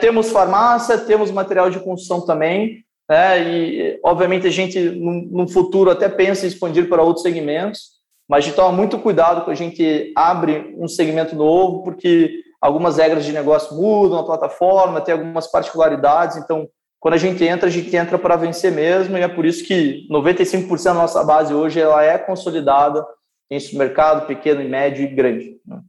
Temos 0.00 0.30
farmácia, 0.30 0.98
temos 0.98 1.32
material 1.32 1.70
de 1.70 1.80
construção 1.80 2.24
também, 2.24 2.84
né, 3.08 3.42
e 3.42 4.00
obviamente 4.04 4.46
a 4.46 4.50
gente 4.50 4.78
no, 4.78 5.48
futuro 5.48 5.90
até 5.90 6.08
pensa 6.08 6.44
em 6.44 6.48
expandir 6.48 6.88
para 6.88 7.02
outros 7.02 7.22
segmentos, 7.22 7.93
mas 8.28 8.44
a 8.44 8.46
gente 8.46 8.56
toma 8.56 8.72
muito 8.72 8.98
cuidado 8.98 9.42
quando 9.42 9.50
a 9.50 9.54
gente 9.54 10.12
abre 10.16 10.74
um 10.78 10.88
segmento 10.88 11.36
novo, 11.36 11.82
porque 11.82 12.42
algumas 12.60 12.96
regras 12.96 13.24
de 13.24 13.32
negócio 13.32 13.76
mudam, 13.76 14.18
a 14.18 14.24
plataforma 14.24 15.00
tem 15.00 15.12
algumas 15.12 15.46
particularidades, 15.46 16.36
então 16.36 16.68
quando 16.98 17.14
a 17.14 17.18
gente 17.18 17.44
entra, 17.44 17.68
a 17.68 17.70
gente 17.70 17.94
entra 17.94 18.18
para 18.18 18.34
vencer 18.34 18.72
mesmo, 18.72 19.18
e 19.18 19.20
é 19.20 19.28
por 19.28 19.44
isso 19.44 19.62
que 19.64 20.08
95% 20.10 20.84
da 20.84 20.94
nossa 20.94 21.22
base 21.22 21.52
hoje 21.52 21.78
ela 21.78 22.02
é 22.02 22.16
consolidada 22.16 23.04
em 23.50 23.60
supermercado 23.60 24.26
pequeno, 24.26 24.62
e 24.62 24.68
médio 24.68 25.04
e 25.04 25.14
grande. 25.14 25.58
Né? 25.66 25.80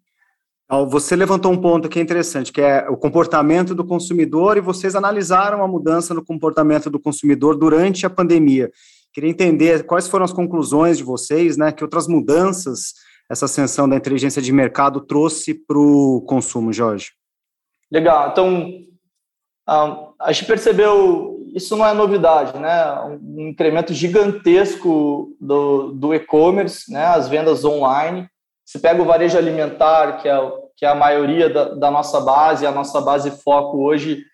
Você 0.90 1.16
levantou 1.16 1.54
um 1.54 1.62
ponto 1.62 1.88
que 1.88 2.00
é 2.00 2.02
interessante, 2.02 2.52
que 2.52 2.60
é 2.60 2.86
o 2.90 2.98
comportamento 2.98 3.74
do 3.74 3.86
consumidor, 3.86 4.58
e 4.58 4.62
vocês 4.62 4.94
analisaram 4.94 5.64
a 5.64 5.68
mudança 5.68 6.14
no 6.14 6.26
comportamento 6.26 6.90
do 6.90 7.00
consumidor 7.00 7.56
durante 7.56 8.06
a 8.06 8.10
pandemia. 8.10 8.70
Queria 9.16 9.30
entender 9.30 9.86
quais 9.86 10.10
foram 10.10 10.26
as 10.26 10.34
conclusões 10.34 10.98
de 10.98 11.04
vocês, 11.06 11.56
né? 11.56 11.72
Que 11.72 11.86
outras 11.86 12.06
mudanças 12.06 12.94
essa 13.32 13.46
ascensão 13.46 13.88
da 13.88 13.96
inteligência 13.96 14.42
de 14.42 14.52
mercado 14.52 15.00
trouxe 15.00 15.54
para 15.54 15.80
o 15.80 16.22
consumo, 16.28 16.74
Jorge? 16.74 17.14
Legal. 17.90 18.32
Então, 18.32 18.84
a 19.66 20.34
gente 20.34 20.46
percebeu, 20.46 21.40
isso 21.56 21.78
não 21.78 21.88
é 21.88 21.94
novidade, 21.94 22.60
né? 22.60 22.94
Um 23.04 23.48
incremento 23.48 23.94
gigantesco 23.94 25.34
do, 25.40 25.94
do 25.94 26.14
e-commerce, 26.14 26.92
né? 26.92 27.06
As 27.06 27.30
vendas 27.30 27.64
online. 27.64 28.28
Se 28.66 28.80
pega 28.80 29.02
o 29.02 29.06
varejo 29.06 29.38
alimentar, 29.38 30.18
que 30.18 30.28
é, 30.28 30.38
que 30.76 30.86
é 30.86 30.90
a 30.90 30.96
maioria 30.96 31.50
da, 31.50 31.70
da 31.70 31.90
nossa 31.90 32.20
base, 32.20 32.68
a 32.68 32.72
nossa 32.74 33.00
base 33.00 33.32
foco 33.42 33.78
hoje, 33.78 34.26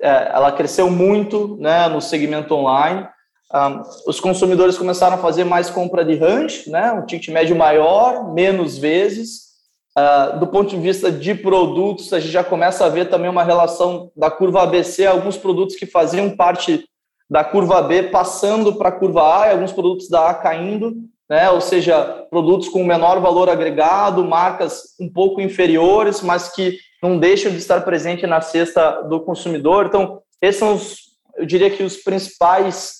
é, 0.00 0.30
ela 0.32 0.50
cresceu 0.50 0.90
muito 0.90 1.58
né, 1.60 1.88
no 1.88 2.00
segmento 2.00 2.54
online. 2.54 3.06
Um, 3.52 3.82
os 4.06 4.20
consumidores 4.20 4.78
começaram 4.78 5.16
a 5.16 5.20
fazer 5.20 5.42
mais 5.42 5.68
compra 5.68 6.04
de 6.04 6.14
range, 6.14 6.70
né, 6.70 6.92
um 6.92 7.04
ticket 7.04 7.28
médio 7.28 7.56
maior, 7.56 8.32
menos 8.32 8.78
vezes. 8.78 9.50
Uh, 9.98 10.38
do 10.38 10.46
ponto 10.46 10.70
de 10.70 10.76
vista 10.76 11.10
de 11.10 11.34
produtos, 11.34 12.12
a 12.12 12.20
gente 12.20 12.30
já 12.30 12.44
começa 12.44 12.86
a 12.86 12.88
ver 12.88 13.10
também 13.10 13.28
uma 13.28 13.42
relação 13.42 14.12
da 14.16 14.30
curva 14.30 14.62
ABC, 14.62 15.04
alguns 15.04 15.36
produtos 15.36 15.74
que 15.74 15.84
faziam 15.84 16.30
parte 16.36 16.84
da 17.28 17.42
curva 17.42 17.82
B 17.82 18.04
passando 18.04 18.74
para 18.76 18.90
a 18.90 18.92
curva 18.92 19.42
A 19.42 19.48
e 19.48 19.50
alguns 19.50 19.72
produtos 19.72 20.08
da 20.08 20.30
A 20.30 20.34
caindo, 20.34 20.94
né, 21.28 21.50
ou 21.50 21.60
seja, 21.60 22.24
produtos 22.30 22.68
com 22.68 22.84
menor 22.84 23.20
valor 23.20 23.48
agregado, 23.48 24.24
marcas 24.24 24.94
um 25.00 25.12
pouco 25.12 25.40
inferiores, 25.40 26.22
mas 26.22 26.52
que 26.52 26.78
não 27.02 27.18
deixam 27.18 27.50
de 27.50 27.58
estar 27.58 27.80
presente 27.80 28.26
na 28.28 28.40
cesta 28.40 29.02
do 29.02 29.20
consumidor. 29.20 29.86
Então, 29.86 30.20
esses 30.40 30.58
são 30.58 30.74
os, 30.74 30.98
eu 31.36 31.44
diria 31.44 31.70
que 31.70 31.82
os 31.82 31.96
principais 31.96 32.99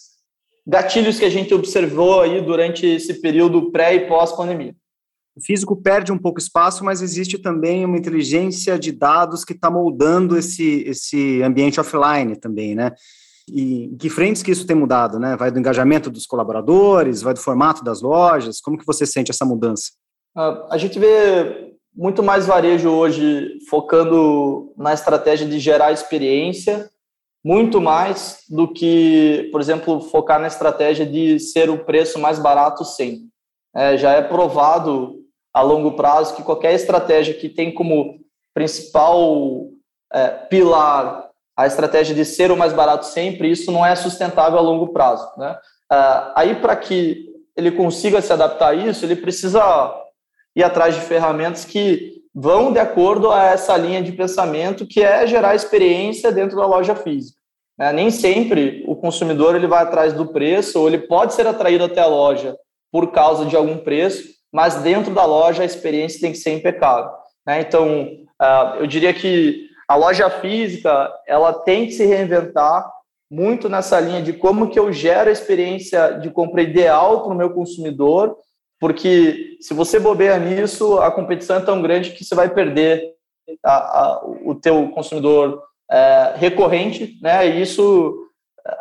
gatilhos 0.70 1.18
que 1.18 1.24
a 1.24 1.30
gente 1.30 1.52
observou 1.52 2.20
aí 2.20 2.40
durante 2.40 2.86
esse 2.86 3.14
período 3.20 3.72
pré 3.72 3.96
e 3.96 4.06
pós-pandemia. 4.06 4.72
O 5.36 5.44
físico 5.44 5.74
perde 5.74 6.12
um 6.12 6.18
pouco 6.18 6.38
espaço, 6.38 6.84
mas 6.84 7.02
existe 7.02 7.38
também 7.38 7.84
uma 7.84 7.98
inteligência 7.98 8.78
de 8.78 8.92
dados 8.92 9.44
que 9.44 9.52
está 9.52 9.68
moldando 9.68 10.38
esse, 10.38 10.84
esse 10.86 11.42
ambiente 11.42 11.80
offline 11.80 12.36
também, 12.36 12.76
né? 12.76 12.92
E 13.48 13.86
em 13.86 13.96
que 13.96 14.08
frentes 14.08 14.42
que 14.42 14.52
isso 14.52 14.66
tem 14.66 14.76
mudado, 14.76 15.18
né? 15.18 15.36
Vai 15.36 15.50
do 15.50 15.58
engajamento 15.58 16.08
dos 16.08 16.24
colaboradores, 16.24 17.22
vai 17.22 17.34
do 17.34 17.40
formato 17.40 17.82
das 17.82 18.00
lojas? 18.00 18.60
Como 18.60 18.78
que 18.78 18.86
você 18.86 19.04
sente 19.04 19.32
essa 19.32 19.44
mudança? 19.44 19.90
Uh, 20.36 20.70
a 20.70 20.78
gente 20.78 21.00
vê 21.00 21.74
muito 21.92 22.22
mais 22.22 22.46
varejo 22.46 22.90
hoje 22.90 23.58
focando 23.68 24.72
na 24.76 24.94
estratégia 24.94 25.48
de 25.48 25.58
gerar 25.58 25.90
experiência 25.90 26.88
muito 27.44 27.80
mais 27.80 28.44
do 28.48 28.72
que, 28.72 29.48
por 29.50 29.60
exemplo, 29.60 30.00
focar 30.00 30.38
na 30.38 30.46
estratégia 30.46 31.06
de 31.06 31.38
ser 31.38 31.70
o 31.70 31.84
preço 31.84 32.18
mais 32.18 32.38
barato 32.38 32.84
sempre. 32.84 33.28
É, 33.74 33.96
já 33.96 34.12
é 34.12 34.22
provado 34.22 35.16
a 35.52 35.62
longo 35.62 35.92
prazo 35.92 36.36
que 36.36 36.42
qualquer 36.42 36.74
estratégia 36.74 37.34
que 37.34 37.48
tem 37.48 37.72
como 37.72 38.20
principal 38.54 39.68
é, 40.12 40.28
pilar 40.28 41.28
a 41.56 41.66
estratégia 41.66 42.14
de 42.14 42.24
ser 42.24 42.50
o 42.50 42.56
mais 42.56 42.72
barato 42.72 43.06
sempre, 43.06 43.50
isso 43.50 43.70
não 43.70 43.84
é 43.84 43.94
sustentável 43.94 44.58
a 44.58 44.62
longo 44.62 44.92
prazo. 44.92 45.30
Né? 45.36 45.56
É, 45.92 45.96
aí, 46.34 46.54
para 46.56 46.76
que 46.76 47.26
ele 47.56 47.72
consiga 47.72 48.20
se 48.22 48.32
adaptar 48.32 48.68
a 48.68 48.74
isso, 48.74 49.04
ele 49.04 49.16
precisa 49.16 49.94
ir 50.54 50.62
atrás 50.62 50.94
de 50.94 51.00
ferramentas 51.00 51.64
que 51.64 52.19
vão 52.34 52.72
de 52.72 52.78
acordo 52.78 53.30
a 53.30 53.44
essa 53.44 53.76
linha 53.76 54.02
de 54.02 54.12
pensamento 54.12 54.86
que 54.86 55.02
é 55.02 55.26
gerar 55.26 55.54
experiência 55.54 56.30
dentro 56.30 56.56
da 56.56 56.66
loja 56.66 56.94
física. 56.94 57.40
Né? 57.78 57.92
Nem 57.92 58.10
sempre 58.10 58.84
o 58.86 58.94
consumidor 58.94 59.56
ele 59.56 59.66
vai 59.66 59.82
atrás 59.82 60.12
do 60.12 60.26
preço, 60.26 60.78
ou 60.78 60.88
ele 60.88 60.98
pode 60.98 61.34
ser 61.34 61.46
atraído 61.46 61.84
até 61.84 62.00
a 62.00 62.06
loja 62.06 62.56
por 62.92 63.10
causa 63.10 63.46
de 63.46 63.56
algum 63.56 63.78
preço, 63.78 64.28
mas 64.52 64.76
dentro 64.82 65.14
da 65.14 65.24
loja 65.24 65.62
a 65.62 65.66
experiência 65.66 66.20
tem 66.20 66.32
que 66.32 66.38
ser 66.38 66.52
impecável. 66.52 67.10
Né? 67.46 67.60
Então, 67.60 68.06
uh, 68.40 68.76
eu 68.80 68.86
diria 68.86 69.14
que 69.14 69.68
a 69.88 69.96
loja 69.96 70.28
física 70.30 71.12
ela 71.26 71.52
tem 71.52 71.86
que 71.86 71.92
se 71.92 72.04
reinventar 72.04 72.88
muito 73.30 73.68
nessa 73.68 73.98
linha 74.00 74.22
de 74.22 74.32
como 74.32 74.68
que 74.68 74.78
eu 74.78 74.92
gero 74.92 75.28
a 75.30 75.32
experiência 75.32 76.18
de 76.18 76.30
compra 76.30 76.62
ideal 76.62 77.22
para 77.22 77.32
o 77.32 77.36
meu 77.36 77.50
consumidor 77.50 78.36
porque 78.80 79.58
se 79.60 79.74
você 79.74 80.00
bobeia 80.00 80.38
nisso, 80.38 80.98
a 80.98 81.10
competição 81.10 81.56
é 81.56 81.60
tão 81.60 81.82
grande 81.82 82.12
que 82.12 82.24
você 82.24 82.34
vai 82.34 82.48
perder 82.48 83.12
a, 83.62 83.72
a, 83.72 84.24
o 84.42 84.54
teu 84.54 84.88
consumidor 84.88 85.62
é, 85.90 86.32
recorrente, 86.36 87.18
né? 87.22 87.46
E 87.46 87.60
isso 87.60 88.26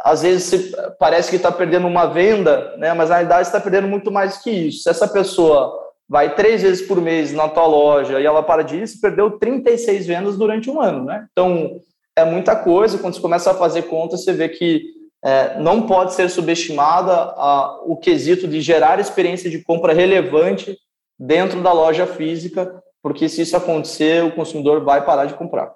às 0.03 0.22
vezes 0.22 0.74
parece 0.98 1.29
que 1.29 1.36
está 1.36 1.51
perdendo 1.51 1.88
uma 1.88 2.06
venda, 2.06 2.75
né? 2.77 2.94
Mas 2.94 3.10
na 3.10 3.15
realidade 3.15 3.48
está 3.48 3.60
perdendo 3.60 3.88
muito 3.88 4.10
mais 4.10 4.38
que 4.38 4.50
isso. 4.50 4.84
Se 4.84 4.89
essa 4.89 5.08
pessoa 5.08 5.77
vai 6.08 6.34
três 6.34 6.62
vezes 6.62 6.88
por 6.88 7.01
mês 7.01 7.34
na 7.34 7.50
tua 7.50 7.68
loja 7.68 8.20
e 8.20 8.25
ela 8.25 8.41
para 8.41 8.63
disso, 8.63 9.01
perdeu 9.01 9.32
36 9.32 10.08
vendas 10.08 10.38
durante 10.38 10.70
um 10.70 10.82
ano, 10.82 11.06
né? 11.06 11.27
Então 11.32 11.79
é 12.15 12.24
muita 12.24 12.56
coisa. 12.56 12.98
Quando 12.98 13.15
você 13.15 13.22
começa 13.22 13.51
a 13.51 13.56
fazer 13.56 13.84
conta, 13.84 14.15
você 14.15 14.32
vê 14.32 14.48
que 14.48 14.99
é, 15.23 15.59
não 15.59 15.85
pode 15.85 16.13
ser 16.13 16.29
subestimada 16.29 17.13
a, 17.13 17.81
o 17.85 17.97
quesito 17.97 18.47
de 18.47 18.61
gerar 18.61 18.99
experiência 18.99 19.49
de 19.49 19.61
compra 19.63 19.93
relevante 19.93 20.77
dentro 21.19 21.61
da 21.61 21.73
loja 21.73 22.07
física, 22.07 22.81
porque 23.01 23.27
se 23.27 23.41
isso 23.41 23.57
acontecer, 23.57 24.23
o 24.23 24.31
consumidor 24.31 24.83
vai 24.83 25.03
parar 25.03 25.25
de 25.25 25.33
comprar. 25.33 25.73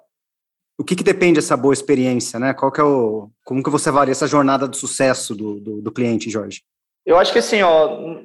O 0.78 0.82
que, 0.82 0.96
que 0.96 1.04
depende 1.04 1.34
dessa 1.34 1.56
boa 1.56 1.72
experiência, 1.74 2.38
né? 2.38 2.52
Qual 2.52 2.72
que 2.72 2.80
é 2.80 2.84
o, 2.84 3.30
como 3.44 3.62
que 3.62 3.70
você 3.70 3.90
avalia 3.90 4.12
essa 4.12 4.26
jornada 4.26 4.66
de 4.66 4.76
sucesso 4.76 5.34
do, 5.34 5.60
do, 5.60 5.82
do 5.82 5.92
cliente, 5.92 6.30
Jorge? 6.30 6.62
Eu 7.06 7.18
acho 7.18 7.32
que 7.32 7.38
assim, 7.38 7.62
ó, 7.62 8.18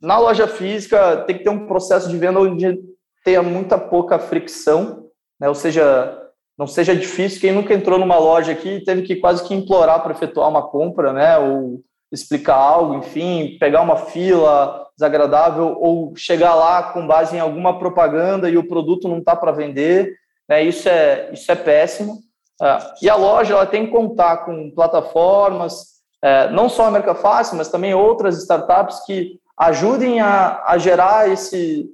na 0.00 0.18
loja 0.18 0.46
física 0.46 1.24
tem 1.26 1.38
que 1.38 1.44
ter 1.44 1.50
um 1.50 1.66
processo 1.66 2.08
de 2.08 2.16
venda 2.16 2.38
onde 2.38 2.78
tenha 3.24 3.42
muita 3.42 3.76
pouca 3.76 4.18
fricção, 4.18 5.10
né? 5.40 5.48
Ou 5.48 5.54
seja, 5.54 6.27
não 6.58 6.66
seja 6.66 6.94
difícil. 6.94 7.40
Quem 7.40 7.52
nunca 7.52 7.72
entrou 7.72 7.98
numa 7.98 8.18
loja 8.18 8.52
aqui 8.52 8.80
teve 8.80 9.02
que 9.02 9.16
quase 9.16 9.46
que 9.46 9.54
implorar 9.54 10.02
para 10.02 10.12
efetuar 10.12 10.48
uma 10.48 10.66
compra, 10.66 11.12
né? 11.12 11.38
Ou 11.38 11.80
explicar 12.10 12.56
algo, 12.56 12.94
enfim, 12.94 13.56
pegar 13.60 13.82
uma 13.82 13.96
fila 13.96 14.86
desagradável 14.96 15.76
ou 15.78 16.16
chegar 16.16 16.54
lá 16.54 16.82
com 16.82 17.06
base 17.06 17.36
em 17.36 17.40
alguma 17.40 17.78
propaganda 17.78 18.50
e 18.50 18.56
o 18.56 18.66
produto 18.66 19.06
não 19.06 19.18
está 19.18 19.36
para 19.36 19.52
vender. 19.52 20.16
Né? 20.48 20.64
Isso, 20.64 20.88
é, 20.88 21.30
isso 21.32 21.50
é 21.52 21.54
péssimo. 21.54 22.14
Uh, 22.60 22.82
e 23.00 23.08
a 23.08 23.14
loja 23.14 23.54
ela 23.54 23.66
tem 23.66 23.86
que 23.86 23.92
contar 23.92 24.38
com 24.38 24.70
plataformas, 24.70 25.82
uh, 26.24 26.50
não 26.50 26.68
só 26.68 26.86
a 26.86 26.90
Merca 26.90 27.14
Fácil, 27.14 27.56
mas 27.56 27.68
também 27.68 27.94
outras 27.94 28.38
startups 28.38 29.04
que 29.04 29.38
ajudem 29.56 30.20
a, 30.20 30.64
a 30.66 30.78
gerar 30.78 31.30
esse, 31.30 31.88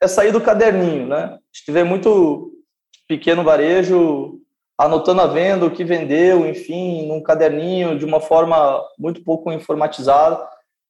é 0.03 0.09
sair 0.09 0.33
do 0.33 0.41
caderninho, 0.41 1.07
né? 1.07 1.25
A 1.25 1.39
gente 1.53 1.71
vê 1.71 1.85
muito 1.85 2.53
pequeno 3.07 3.45
varejo 3.45 4.41
anotando 4.81 5.21
a 5.21 5.27
venda, 5.27 5.67
o 5.67 5.71
que 5.71 5.85
vendeu, 5.85 6.49
enfim, 6.49 7.07
num 7.07 7.23
caderninho, 7.23 7.99
de 7.99 8.05
uma 8.07 8.19
forma 8.19 8.83
muito 8.99 9.23
pouco 9.23 9.53
informatizada. 9.53 10.43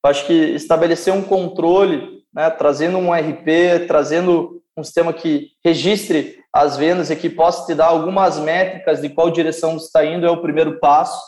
acho 0.06 0.26
que 0.26 0.32
estabelecer 0.32 1.12
um 1.12 1.22
controle, 1.22 2.22
né, 2.32 2.48
trazendo 2.50 2.98
um 2.98 3.12
RP, 3.12 3.88
trazendo 3.88 4.62
um 4.76 4.84
sistema 4.84 5.12
que 5.12 5.48
registre 5.64 6.38
as 6.52 6.76
vendas 6.76 7.10
e 7.10 7.16
que 7.16 7.28
possa 7.28 7.66
te 7.66 7.74
dar 7.74 7.86
algumas 7.86 8.38
métricas 8.38 9.00
de 9.00 9.08
qual 9.08 9.28
direção 9.28 9.76
você 9.76 9.86
está 9.86 10.04
indo 10.04 10.24
é 10.24 10.30
o 10.30 10.40
primeiro 10.40 10.78
passo. 10.78 11.20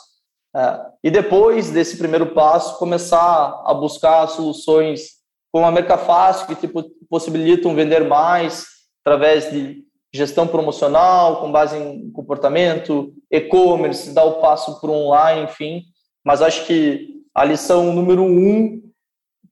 É, 0.55 0.79
e 1.03 1.11
depois 1.11 1.69
desse 1.69 1.97
primeiro 1.97 2.27
passo, 2.27 2.79
começar 2.79 3.61
a 3.65 3.73
buscar 3.73 4.25
soluções 4.27 5.21
como 5.51 5.65
a 5.65 5.71
Mercafácil, 5.71 6.47
que 6.47 6.55
te 6.55 6.73
possibilitam 7.09 7.75
vender 7.75 8.05
mais 8.05 8.65
através 9.01 9.51
de 9.51 9.82
gestão 10.13 10.47
promocional, 10.47 11.41
com 11.41 11.51
base 11.51 11.75
em 11.75 12.11
comportamento, 12.11 13.11
e-commerce, 13.31 14.13
dar 14.13 14.23
o 14.23 14.39
passo 14.39 14.79
para 14.79 14.91
o 14.91 14.93
online, 14.93 15.43
enfim. 15.43 15.83
Mas 16.23 16.41
acho 16.41 16.65
que 16.67 17.23
a 17.33 17.43
lição 17.43 17.91
número 17.91 18.23
um, 18.23 18.81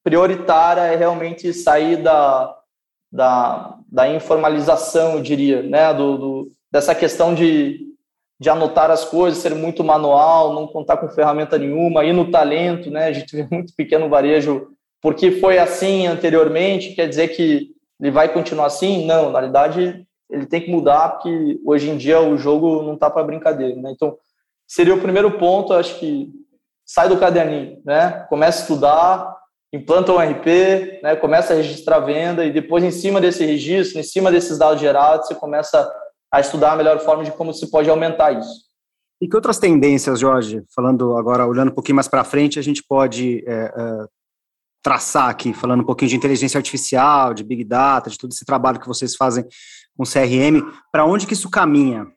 prioritária, 0.04 0.82
é 0.82 0.96
realmente 0.96 1.52
sair 1.52 1.98
da, 1.98 2.56
da, 3.12 3.78
da 3.92 4.08
informalização, 4.08 5.14
eu 5.14 5.22
diria, 5.22 5.64
né? 5.64 5.94
do, 5.94 6.18
do 6.18 6.52
dessa 6.72 6.96
questão 6.96 7.34
de, 7.34 7.82
de 8.40 8.50
anotar 8.50 8.90
as 8.90 9.04
coisas, 9.04 9.42
ser 9.42 9.54
muito 9.54 9.84
manual, 9.84 10.54
não 10.54 10.68
contar 10.68 10.98
com 10.98 11.10
ferramenta 11.10 11.58
nenhuma, 11.58 12.06
ir 12.06 12.14
no 12.14 12.32
talento, 12.32 12.90
né? 12.90 13.08
A 13.08 13.12
gente 13.12 13.36
vê 13.36 13.46
muito 13.52 13.74
pequeno 13.76 14.08
varejo 14.08 14.68
porque 15.02 15.32
foi 15.32 15.58
assim 15.58 16.08
anteriormente, 16.08 16.94
quer 16.94 17.10
dizer 17.10 17.30
que 17.30 17.72
ele 18.00 18.12
vai 18.12 18.30
continuar 18.32 18.68
assim? 18.68 19.06
Não, 19.06 19.32
na 19.32 19.40
realidade 19.40 20.08
ele 20.32 20.46
tem 20.46 20.62
que 20.62 20.72
mudar 20.72 21.10
porque 21.10 21.60
hoje 21.66 21.90
em 21.90 21.98
dia 21.98 22.20
o 22.22 22.38
jogo 22.38 22.82
não 22.84 22.94
está 22.96 23.10
para 23.10 23.24
brincadeira, 23.24 23.76
né? 23.76 23.92
Então 23.92 24.18
seria 24.68 24.96
o 24.96 25.02
primeiro 25.02 25.38
ponto, 25.38 25.74
acho 25.74 26.00
que 26.00 26.32
sai 26.86 27.10
do 27.10 27.20
caderninho, 27.20 27.82
né? 27.86 28.26
Começa 28.30 28.60
a 28.60 28.62
estudar, 28.62 29.38
implanta 29.74 30.12
um 30.12 30.18
RP, 30.18 31.02
né? 31.04 31.16
Começa 31.16 31.54
a 31.54 31.56
registrar 31.56 31.98
a 31.98 32.00
venda 32.00 32.46
e 32.46 32.52
depois 32.52 32.84
em 32.84 32.92
cima 32.92 33.22
desse 33.22 33.46
registro, 33.46 34.00
em 34.00 34.04
cima 34.04 34.32
desses 34.32 34.58
dados 34.58 34.80
gerados, 34.80 35.28
você 35.28 35.36
começa 35.36 35.90
a 36.32 36.40
estudar 36.40 36.74
a 36.74 36.76
melhor 36.76 37.00
forma 37.00 37.24
de 37.24 37.32
como 37.32 37.54
se 37.54 37.70
pode 37.70 37.90
aumentar 37.90 38.32
isso. 38.32 38.72
E 39.22 39.28
que 39.28 39.36
outras 39.36 39.60
tendências, 39.60 40.20
Jorge, 40.20 40.64
falando 40.74 41.16
agora, 41.16 41.46
olhando 41.46 41.70
um 41.70 41.76
pouquinho 41.76 41.96
mais 41.96 42.08
para 42.08 42.24
frente, 42.24 42.58
a 42.58 42.62
gente 42.62 42.84
pode 42.84 43.44
é, 43.46 43.54
é, 43.54 44.06
traçar 44.82 45.30
aqui, 45.30 45.54
falando 45.54 45.82
um 45.82 45.86
pouquinho 45.86 46.10
de 46.10 46.16
inteligência 46.16 46.58
artificial, 46.58 47.34
de 47.34 47.44
Big 47.44 47.64
Data, 47.64 48.10
de 48.10 48.18
todo 48.18 48.32
esse 48.32 48.44
trabalho 48.44 48.80
que 48.80 48.88
vocês 48.88 49.16
fazem 49.16 49.46
com 50.02 50.06
CRM, 50.06 50.66
para 50.92 51.06
onde 51.06 51.28
que 51.28 51.34
isso 51.34 51.50
caminha? 51.50 52.08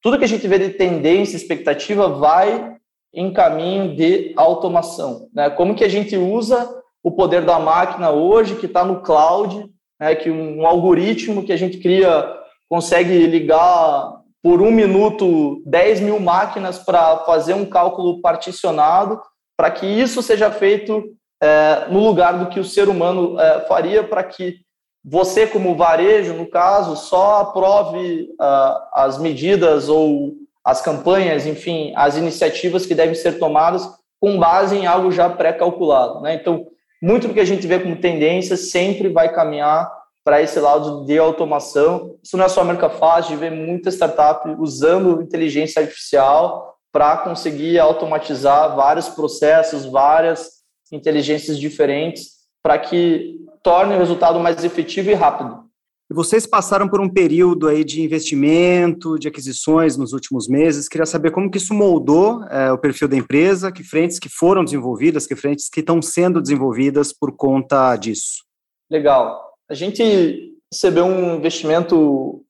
Tudo 0.00 0.18
que 0.18 0.24
a 0.24 0.28
gente 0.28 0.46
vê 0.46 0.58
de 0.58 0.70
tendência, 0.70 1.36
expectativa, 1.36 2.08
vai 2.08 2.76
em 3.12 3.32
caminho 3.32 3.96
de 3.96 4.32
automação. 4.36 5.28
Né? 5.34 5.50
Como 5.50 5.74
que 5.74 5.84
a 5.84 5.88
gente 5.88 6.16
usa 6.16 6.68
o 7.02 7.10
poder 7.10 7.44
da 7.44 7.58
máquina 7.58 8.10
hoje, 8.10 8.54
que 8.54 8.66
está 8.66 8.84
no 8.84 9.02
cloud, 9.02 9.68
né? 10.00 10.14
que 10.14 10.30
um 10.30 10.64
algoritmo 10.64 11.44
que 11.44 11.52
a 11.52 11.56
gente 11.56 11.78
cria 11.78 12.24
consegue 12.68 13.26
ligar 13.26 14.22
por 14.42 14.62
um 14.62 14.70
minuto 14.70 15.62
10 15.66 16.00
mil 16.00 16.18
máquinas 16.20 16.78
para 16.78 17.18
fazer 17.18 17.54
um 17.54 17.66
cálculo 17.66 18.20
particionado, 18.20 19.20
para 19.56 19.70
que 19.70 19.86
isso 19.86 20.22
seja 20.22 20.50
feito 20.50 21.04
é, 21.42 21.86
no 21.90 22.00
lugar 22.00 22.38
do 22.38 22.46
que 22.46 22.58
o 22.58 22.64
ser 22.64 22.88
humano 22.88 23.38
é, 23.38 23.60
faria 23.66 24.02
para 24.02 24.22
que 24.24 24.60
você, 25.04 25.46
como 25.46 25.74
varejo, 25.74 26.32
no 26.34 26.46
caso, 26.46 26.96
só 26.96 27.40
aprove 27.40 28.28
uh, 28.40 28.88
as 28.92 29.18
medidas 29.18 29.88
ou 29.88 30.34
as 30.64 30.80
campanhas, 30.80 31.44
enfim, 31.44 31.92
as 31.96 32.16
iniciativas 32.16 32.86
que 32.86 32.94
devem 32.94 33.14
ser 33.14 33.38
tomadas 33.38 33.88
com 34.20 34.38
base 34.38 34.76
em 34.76 34.86
algo 34.86 35.10
já 35.10 35.28
pré-calculado. 35.28 36.20
Né? 36.20 36.34
Então, 36.34 36.66
muito 37.02 37.26
do 37.26 37.34
que 37.34 37.40
a 37.40 37.44
gente 37.44 37.66
vê 37.66 37.80
como 37.80 37.96
tendência 37.96 38.56
sempre 38.56 39.08
vai 39.08 39.32
caminhar 39.34 39.90
para 40.24 40.40
esse 40.40 40.60
lado 40.60 41.04
de 41.04 41.18
automação. 41.18 42.14
Isso 42.22 42.36
não 42.36 42.44
é 42.44 42.48
só 42.48 42.60
a 42.60 42.64
Merca 42.64 42.88
Fácil, 42.88 43.34
de 43.34 43.40
ver 43.40 43.50
muita 43.50 43.90
startup 43.90 44.48
usando 44.60 45.20
inteligência 45.20 45.82
artificial 45.82 46.76
para 46.92 47.16
conseguir 47.16 47.80
automatizar 47.80 48.76
vários 48.76 49.08
processos, 49.08 49.84
várias 49.84 50.62
inteligências 50.92 51.58
diferentes 51.58 52.42
para 52.62 52.78
que 52.78 53.40
torne 53.62 53.94
o 53.94 53.98
resultado 53.98 54.40
mais 54.40 54.62
efetivo 54.64 55.10
e 55.10 55.14
rápido. 55.14 55.62
E 56.10 56.14
vocês 56.14 56.46
passaram 56.46 56.88
por 56.88 57.00
um 57.00 57.08
período 57.08 57.68
aí 57.68 57.82
de 57.82 58.02
investimento, 58.02 59.18
de 59.18 59.28
aquisições 59.28 59.96
nos 59.96 60.12
últimos 60.12 60.46
meses. 60.46 60.88
Queria 60.88 61.06
saber 61.06 61.30
como 61.30 61.50
que 61.50 61.56
isso 61.56 61.72
moldou 61.72 62.44
é, 62.50 62.70
o 62.70 62.76
perfil 62.76 63.08
da 63.08 63.16
empresa, 63.16 63.72
que 63.72 63.82
frentes 63.82 64.18
que 64.18 64.28
foram 64.28 64.62
desenvolvidas, 64.62 65.26
que 65.26 65.34
frentes 65.34 65.70
que 65.70 65.80
estão 65.80 66.02
sendo 66.02 66.42
desenvolvidas 66.42 67.12
por 67.12 67.34
conta 67.34 67.96
disso. 67.96 68.44
Legal. 68.90 69.54
A 69.70 69.74
gente 69.74 70.52
recebeu 70.70 71.06
um 71.06 71.36
investimento, 71.36 72.44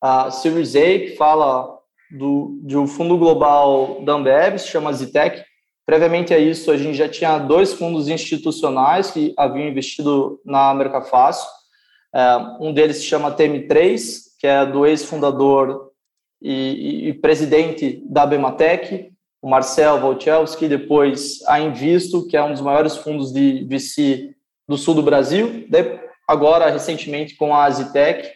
a 0.00 0.30
Series 0.30 0.76
A, 0.76 0.80
que 0.80 1.16
fala 1.16 1.80
do, 2.16 2.60
de 2.62 2.76
um 2.76 2.86
fundo 2.86 3.18
global 3.18 4.04
da 4.04 4.12
Ambev, 4.12 4.58
se 4.58 4.68
chama 4.68 4.92
Zitec, 4.92 5.42
Previamente 5.90 6.32
a 6.32 6.38
isso, 6.38 6.70
a 6.70 6.76
gente 6.76 6.96
já 6.96 7.08
tinha 7.08 7.36
dois 7.36 7.72
fundos 7.72 8.06
institucionais 8.06 9.10
que 9.10 9.34
haviam 9.36 9.66
investido 9.66 10.40
na 10.44 10.72
Mercafácil. 10.72 11.48
É, 12.14 12.36
um 12.60 12.72
deles 12.72 12.98
se 12.98 13.06
chama 13.06 13.34
TM3, 13.34 14.20
que 14.38 14.46
é 14.46 14.64
do 14.64 14.86
ex-fundador 14.86 15.90
e, 16.40 17.08
e, 17.08 17.14
presidente 17.14 18.04
da 18.08 18.24
Bematec, 18.24 19.10
o 19.42 19.50
Marcel 19.50 19.98
Volchelski, 19.98 20.68
depois 20.68 21.40
a 21.48 21.58
Invisto, 21.58 22.24
que 22.28 22.36
é 22.36 22.44
um 22.44 22.52
dos 22.52 22.60
maiores 22.60 22.96
fundos 22.96 23.32
de 23.32 23.66
VC 23.68 24.32
do 24.68 24.78
sul 24.78 24.94
do 24.94 25.02
Brasil, 25.02 25.66
agora 26.28 26.70
recentemente 26.70 27.34
com 27.34 27.52
a 27.52 27.64
Azitec. 27.64 28.28
É, 28.28 28.32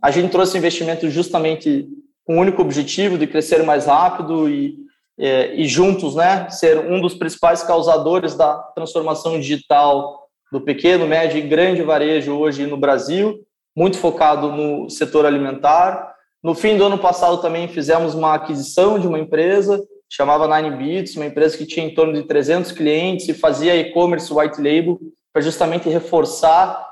a 0.00 0.10
gente 0.10 0.30
trouxe 0.30 0.56
investimento 0.56 1.10
justamente 1.10 1.86
com 2.24 2.38
o 2.38 2.40
único 2.40 2.62
objetivo 2.62 3.18
de 3.18 3.26
crescer 3.26 3.62
mais 3.64 3.84
rápido 3.84 4.48
e 4.48 4.87
e 5.18 5.66
juntos, 5.66 6.14
né, 6.14 6.48
ser 6.50 6.78
um 6.78 7.00
dos 7.00 7.14
principais 7.14 7.62
causadores 7.62 8.34
da 8.34 8.54
transformação 8.74 9.38
digital 9.38 10.28
do 10.52 10.60
pequeno, 10.60 11.06
médio 11.06 11.38
e 11.38 11.42
grande 11.42 11.82
varejo 11.82 12.36
hoje 12.36 12.66
no 12.66 12.76
Brasil, 12.76 13.40
muito 13.76 13.98
focado 13.98 14.50
no 14.50 14.88
setor 14.88 15.26
alimentar. 15.26 16.14
No 16.42 16.54
fim 16.54 16.76
do 16.76 16.84
ano 16.84 16.98
passado 16.98 17.38
também 17.38 17.68
fizemos 17.68 18.14
uma 18.14 18.34
aquisição 18.34 18.98
de 18.98 19.06
uma 19.06 19.18
empresa 19.18 19.82
chamava 20.08 20.48
Nine 20.48 20.76
Bits, 20.76 21.16
uma 21.16 21.26
empresa 21.26 21.56
que 21.56 21.66
tinha 21.66 21.84
em 21.84 21.94
torno 21.94 22.14
de 22.14 22.22
300 22.22 22.72
clientes 22.72 23.28
e 23.28 23.34
fazia 23.34 23.76
e-commerce 23.76 24.32
white 24.32 24.56
label 24.56 24.98
para 25.32 25.42
justamente 25.42 25.88
reforçar 25.88 26.86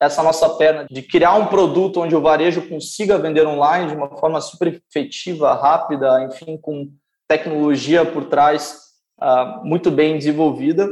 essa 0.00 0.22
nossa 0.22 0.48
perna 0.50 0.86
de 0.90 1.02
criar 1.02 1.34
um 1.34 1.46
produto 1.46 2.00
onde 2.00 2.16
o 2.16 2.22
varejo 2.22 2.66
consiga 2.68 3.18
vender 3.18 3.46
online 3.46 3.90
de 3.90 3.96
uma 3.96 4.16
forma 4.16 4.40
super 4.40 4.82
efetiva, 4.88 5.52
rápida, 5.52 6.24
enfim, 6.24 6.56
com 6.56 6.88
tecnologia 7.30 8.04
por 8.04 8.24
trás 8.24 8.76
uh, 9.22 9.64
muito 9.64 9.88
bem 9.88 10.18
desenvolvida. 10.18 10.88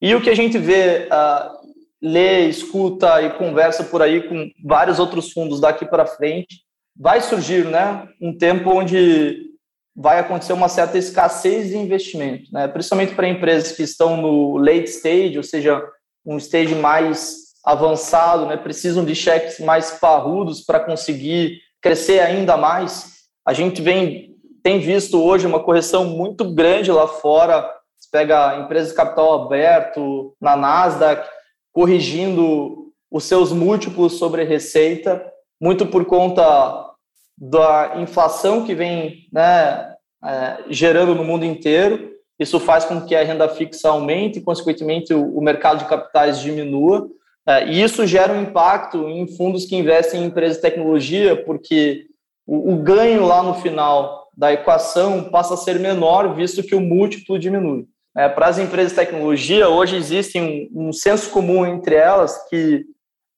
E 0.00 0.14
o 0.14 0.20
que 0.22 0.30
a 0.30 0.34
gente 0.34 0.56
vê, 0.56 1.08
uh, 1.08 1.58
lê, 2.00 2.48
escuta 2.48 3.20
e 3.20 3.28
conversa 3.34 3.84
por 3.84 4.00
aí 4.00 4.26
com 4.26 4.50
vários 4.64 4.98
outros 4.98 5.30
fundos 5.30 5.60
daqui 5.60 5.84
para 5.84 6.06
frente, 6.06 6.62
vai 6.98 7.20
surgir 7.20 7.66
né, 7.66 8.08
um 8.18 8.34
tempo 8.34 8.70
onde 8.70 9.50
vai 9.94 10.18
acontecer 10.18 10.54
uma 10.54 10.70
certa 10.70 10.96
escassez 10.96 11.68
de 11.68 11.76
investimento, 11.76 12.50
né, 12.50 12.66
principalmente 12.66 13.14
para 13.14 13.28
empresas 13.28 13.72
que 13.72 13.82
estão 13.82 14.16
no 14.16 14.56
late 14.56 14.88
stage, 14.88 15.36
ou 15.36 15.42
seja, 15.42 15.82
um 16.24 16.38
stage 16.38 16.74
mais 16.74 17.44
avançado, 17.62 18.46
né, 18.46 18.56
precisam 18.56 19.04
de 19.04 19.14
cheques 19.14 19.60
mais 19.60 19.90
parrudos 19.90 20.62
para 20.62 20.80
conseguir 20.80 21.60
crescer 21.82 22.20
ainda 22.20 22.56
mais. 22.56 23.26
A 23.46 23.52
gente 23.52 23.82
vem 23.82 24.33
tem 24.64 24.80
visto 24.80 25.22
hoje 25.22 25.46
uma 25.46 25.60
correção 25.60 26.06
muito 26.06 26.50
grande 26.54 26.90
lá 26.90 27.06
fora. 27.06 27.70
Você 27.98 28.08
pega 28.10 28.60
empresas 28.60 28.88
de 28.88 28.96
capital 28.96 29.44
aberto 29.44 30.34
na 30.40 30.56
Nasdaq 30.56 31.28
corrigindo 31.70 32.90
os 33.10 33.24
seus 33.24 33.52
múltiplos 33.52 34.14
sobre 34.14 34.42
receita, 34.42 35.22
muito 35.60 35.84
por 35.86 36.06
conta 36.06 36.92
da 37.36 37.96
inflação 37.98 38.64
que 38.64 38.74
vem 38.74 39.28
né, 39.30 39.94
é, 40.24 40.64
gerando 40.70 41.14
no 41.14 41.24
mundo 41.24 41.44
inteiro. 41.44 42.12
Isso 42.38 42.58
faz 42.58 42.86
com 42.86 43.02
que 43.02 43.14
a 43.14 43.22
renda 43.22 43.48
fixa 43.48 43.90
aumente 43.90 44.38
e, 44.38 44.42
consequentemente, 44.42 45.12
o, 45.12 45.36
o 45.36 45.42
mercado 45.42 45.80
de 45.80 45.84
capitais 45.84 46.40
diminua. 46.40 47.06
É, 47.46 47.68
e 47.68 47.82
isso 47.82 48.06
gera 48.06 48.32
um 48.32 48.42
impacto 48.42 49.10
em 49.10 49.26
fundos 49.36 49.66
que 49.66 49.76
investem 49.76 50.22
em 50.22 50.26
empresas 50.26 50.56
de 50.56 50.62
tecnologia, 50.62 51.44
porque 51.44 52.06
o, 52.46 52.72
o 52.72 52.76
ganho 52.78 53.26
lá 53.26 53.42
no 53.42 53.54
final 53.56 54.23
da 54.36 54.52
equação 54.52 55.24
passa 55.24 55.54
a 55.54 55.56
ser 55.56 55.78
menor, 55.78 56.34
visto 56.34 56.62
que 56.62 56.74
o 56.74 56.80
múltiplo 56.80 57.38
diminui. 57.38 57.86
É, 58.16 58.28
para 58.28 58.46
as 58.46 58.58
empresas 58.58 58.92
de 58.92 58.98
tecnologia, 58.98 59.68
hoje 59.68 59.96
existe 59.96 60.40
um, 60.40 60.88
um 60.88 60.92
senso 60.92 61.30
comum 61.30 61.66
entre 61.66 61.96
elas 61.96 62.48
que 62.48 62.84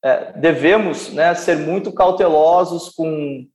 é, 0.04 0.32
devemos 0.32 1.12
né, 1.12 1.34
ser 1.34 1.56
muito 1.56 1.92
cautelosos 1.92 2.90
com, 2.90 3.46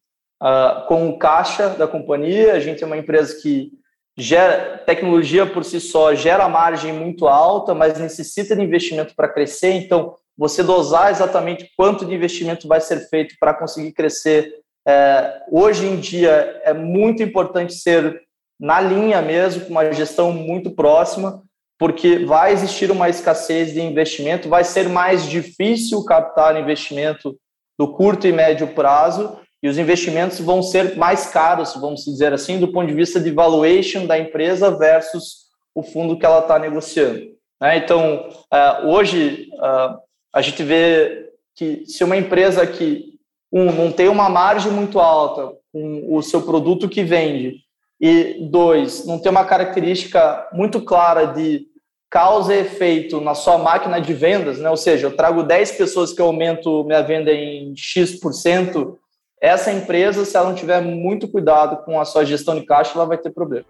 uh, 0.42 0.88
com 0.88 1.10
o 1.10 1.18
caixa 1.18 1.70
da 1.70 1.88
companhia. 1.88 2.54
A 2.54 2.60
gente 2.60 2.84
é 2.84 2.88
uma 2.88 2.98
empresa 2.98 3.40
que 3.42 3.72
gera, 4.18 4.80
tecnologia 4.80 5.46
por 5.46 5.64
si 5.64 5.80
só 5.80 6.14
gera 6.16 6.50
margem 6.50 6.92
muito 6.92 7.28
alta, 7.28 7.74
mas 7.74 8.00
necessita 8.00 8.56
de 8.56 8.62
investimento 8.62 9.16
para 9.16 9.30
crescer. 9.30 9.74
Então, 9.74 10.16
você 10.38 10.64
dosar 10.64 11.12
exatamente 11.12 11.72
quanto 11.78 12.06
de 12.06 12.16
investimento 12.16 12.68
vai 12.68 12.82
ser 12.82 13.08
feito 13.10 13.36
para 13.40 13.54
conseguir 13.54 13.92
crescer. 13.92 14.52
É, 14.88 15.44
hoje 15.52 15.86
em 15.86 16.00
dia 16.00 16.62
é 16.64 16.74
muito 16.74 17.22
importante 17.22 17.74
ser 17.74 18.22
na 18.60 18.80
linha 18.80 19.22
mesmo, 19.22 19.66
com 19.66 19.72
uma 19.72 19.92
gestão 19.92 20.32
muito 20.32 20.72
próxima, 20.72 21.42
porque 21.80 22.20
vai 22.20 22.54
existir 22.54 22.92
uma 22.92 23.10
escassez 23.10 23.74
de 23.74 23.82
investimento, 23.82 24.48
vai 24.48 24.64
ser 24.64 24.88
mais 24.88 25.26
difícil 25.26 26.04
captar 26.06 26.60
investimento 26.60 27.36
do 27.80 27.92
curto 27.92 28.28
e 28.28 28.32
médio 28.32 28.68
prazo, 28.68 29.40
e 29.64 29.68
os 29.68 29.78
investimentos 29.78 30.40
vão 30.40 30.62
ser 30.62 30.96
mais 30.96 31.28
caros, 31.28 31.76
vamos 31.76 32.04
dizer 32.04 32.34
assim, 32.34 32.60
do 32.60 32.72
ponto 32.72 32.88
de 32.88 32.94
vista 32.94 33.20
de 33.20 33.32
valuation 33.32 34.06
da 34.06 34.18
empresa 34.18 34.76
versus 34.78 35.50
o 35.74 35.82
fundo 35.82 36.18
que 36.18 36.26
ela 36.26 36.40
está 36.40 36.60
negociando. 36.60 37.20
Né? 37.60 37.78
Então, 37.78 38.28
uh, 38.52 38.88
hoje, 38.88 39.50
uh, 39.54 39.98
a 40.34 40.42
gente 40.42 40.64
vê 40.64 41.30
que 41.56 41.84
se 41.86 42.04
uma 42.04 42.18
empresa 42.18 42.66
que, 42.66 43.11
um, 43.52 43.72
não 43.72 43.92
tem 43.92 44.08
uma 44.08 44.30
margem 44.30 44.72
muito 44.72 45.00
alta 45.00 45.52
com 45.72 46.16
o 46.16 46.22
seu 46.22 46.42
produto 46.42 46.88
que 46.88 47.04
vende, 47.04 47.58
e 48.00 48.48
dois, 48.50 49.06
não 49.06 49.20
tem 49.20 49.30
uma 49.30 49.46
característica 49.46 50.48
muito 50.52 50.82
clara 50.82 51.26
de 51.26 51.68
causa 52.10 52.54
e 52.54 52.60
efeito 52.60 53.22
na 53.22 53.36
sua 53.36 53.58
máquina 53.58 54.02
de 54.02 54.14
vendas, 54.14 54.60
né? 54.60 54.70
ou 54.70 54.76
seja, 54.76 55.08
eu 55.08 55.16
trago 55.16 55.44
10 55.44 55.74
pessoas 55.74 56.12
que 56.12 56.22
aumento 56.22 56.84
minha 56.84 57.02
venda 57.02 57.32
em 57.32 57.74
X%, 57.76 58.98
essa 59.40 59.72
empresa, 59.72 60.26
se 60.26 60.36
ela 60.36 60.50
não 60.50 60.56
tiver 60.56 60.82
muito 60.82 61.28
cuidado 61.28 61.84
com 61.84 62.00
a 62.00 62.06
sua 62.06 62.26
gestão 62.26 62.56
de 62.56 62.66
caixa, 62.66 62.92
ela 62.96 63.06
vai 63.06 63.18
ter 63.18 63.32
problema. 63.32 63.66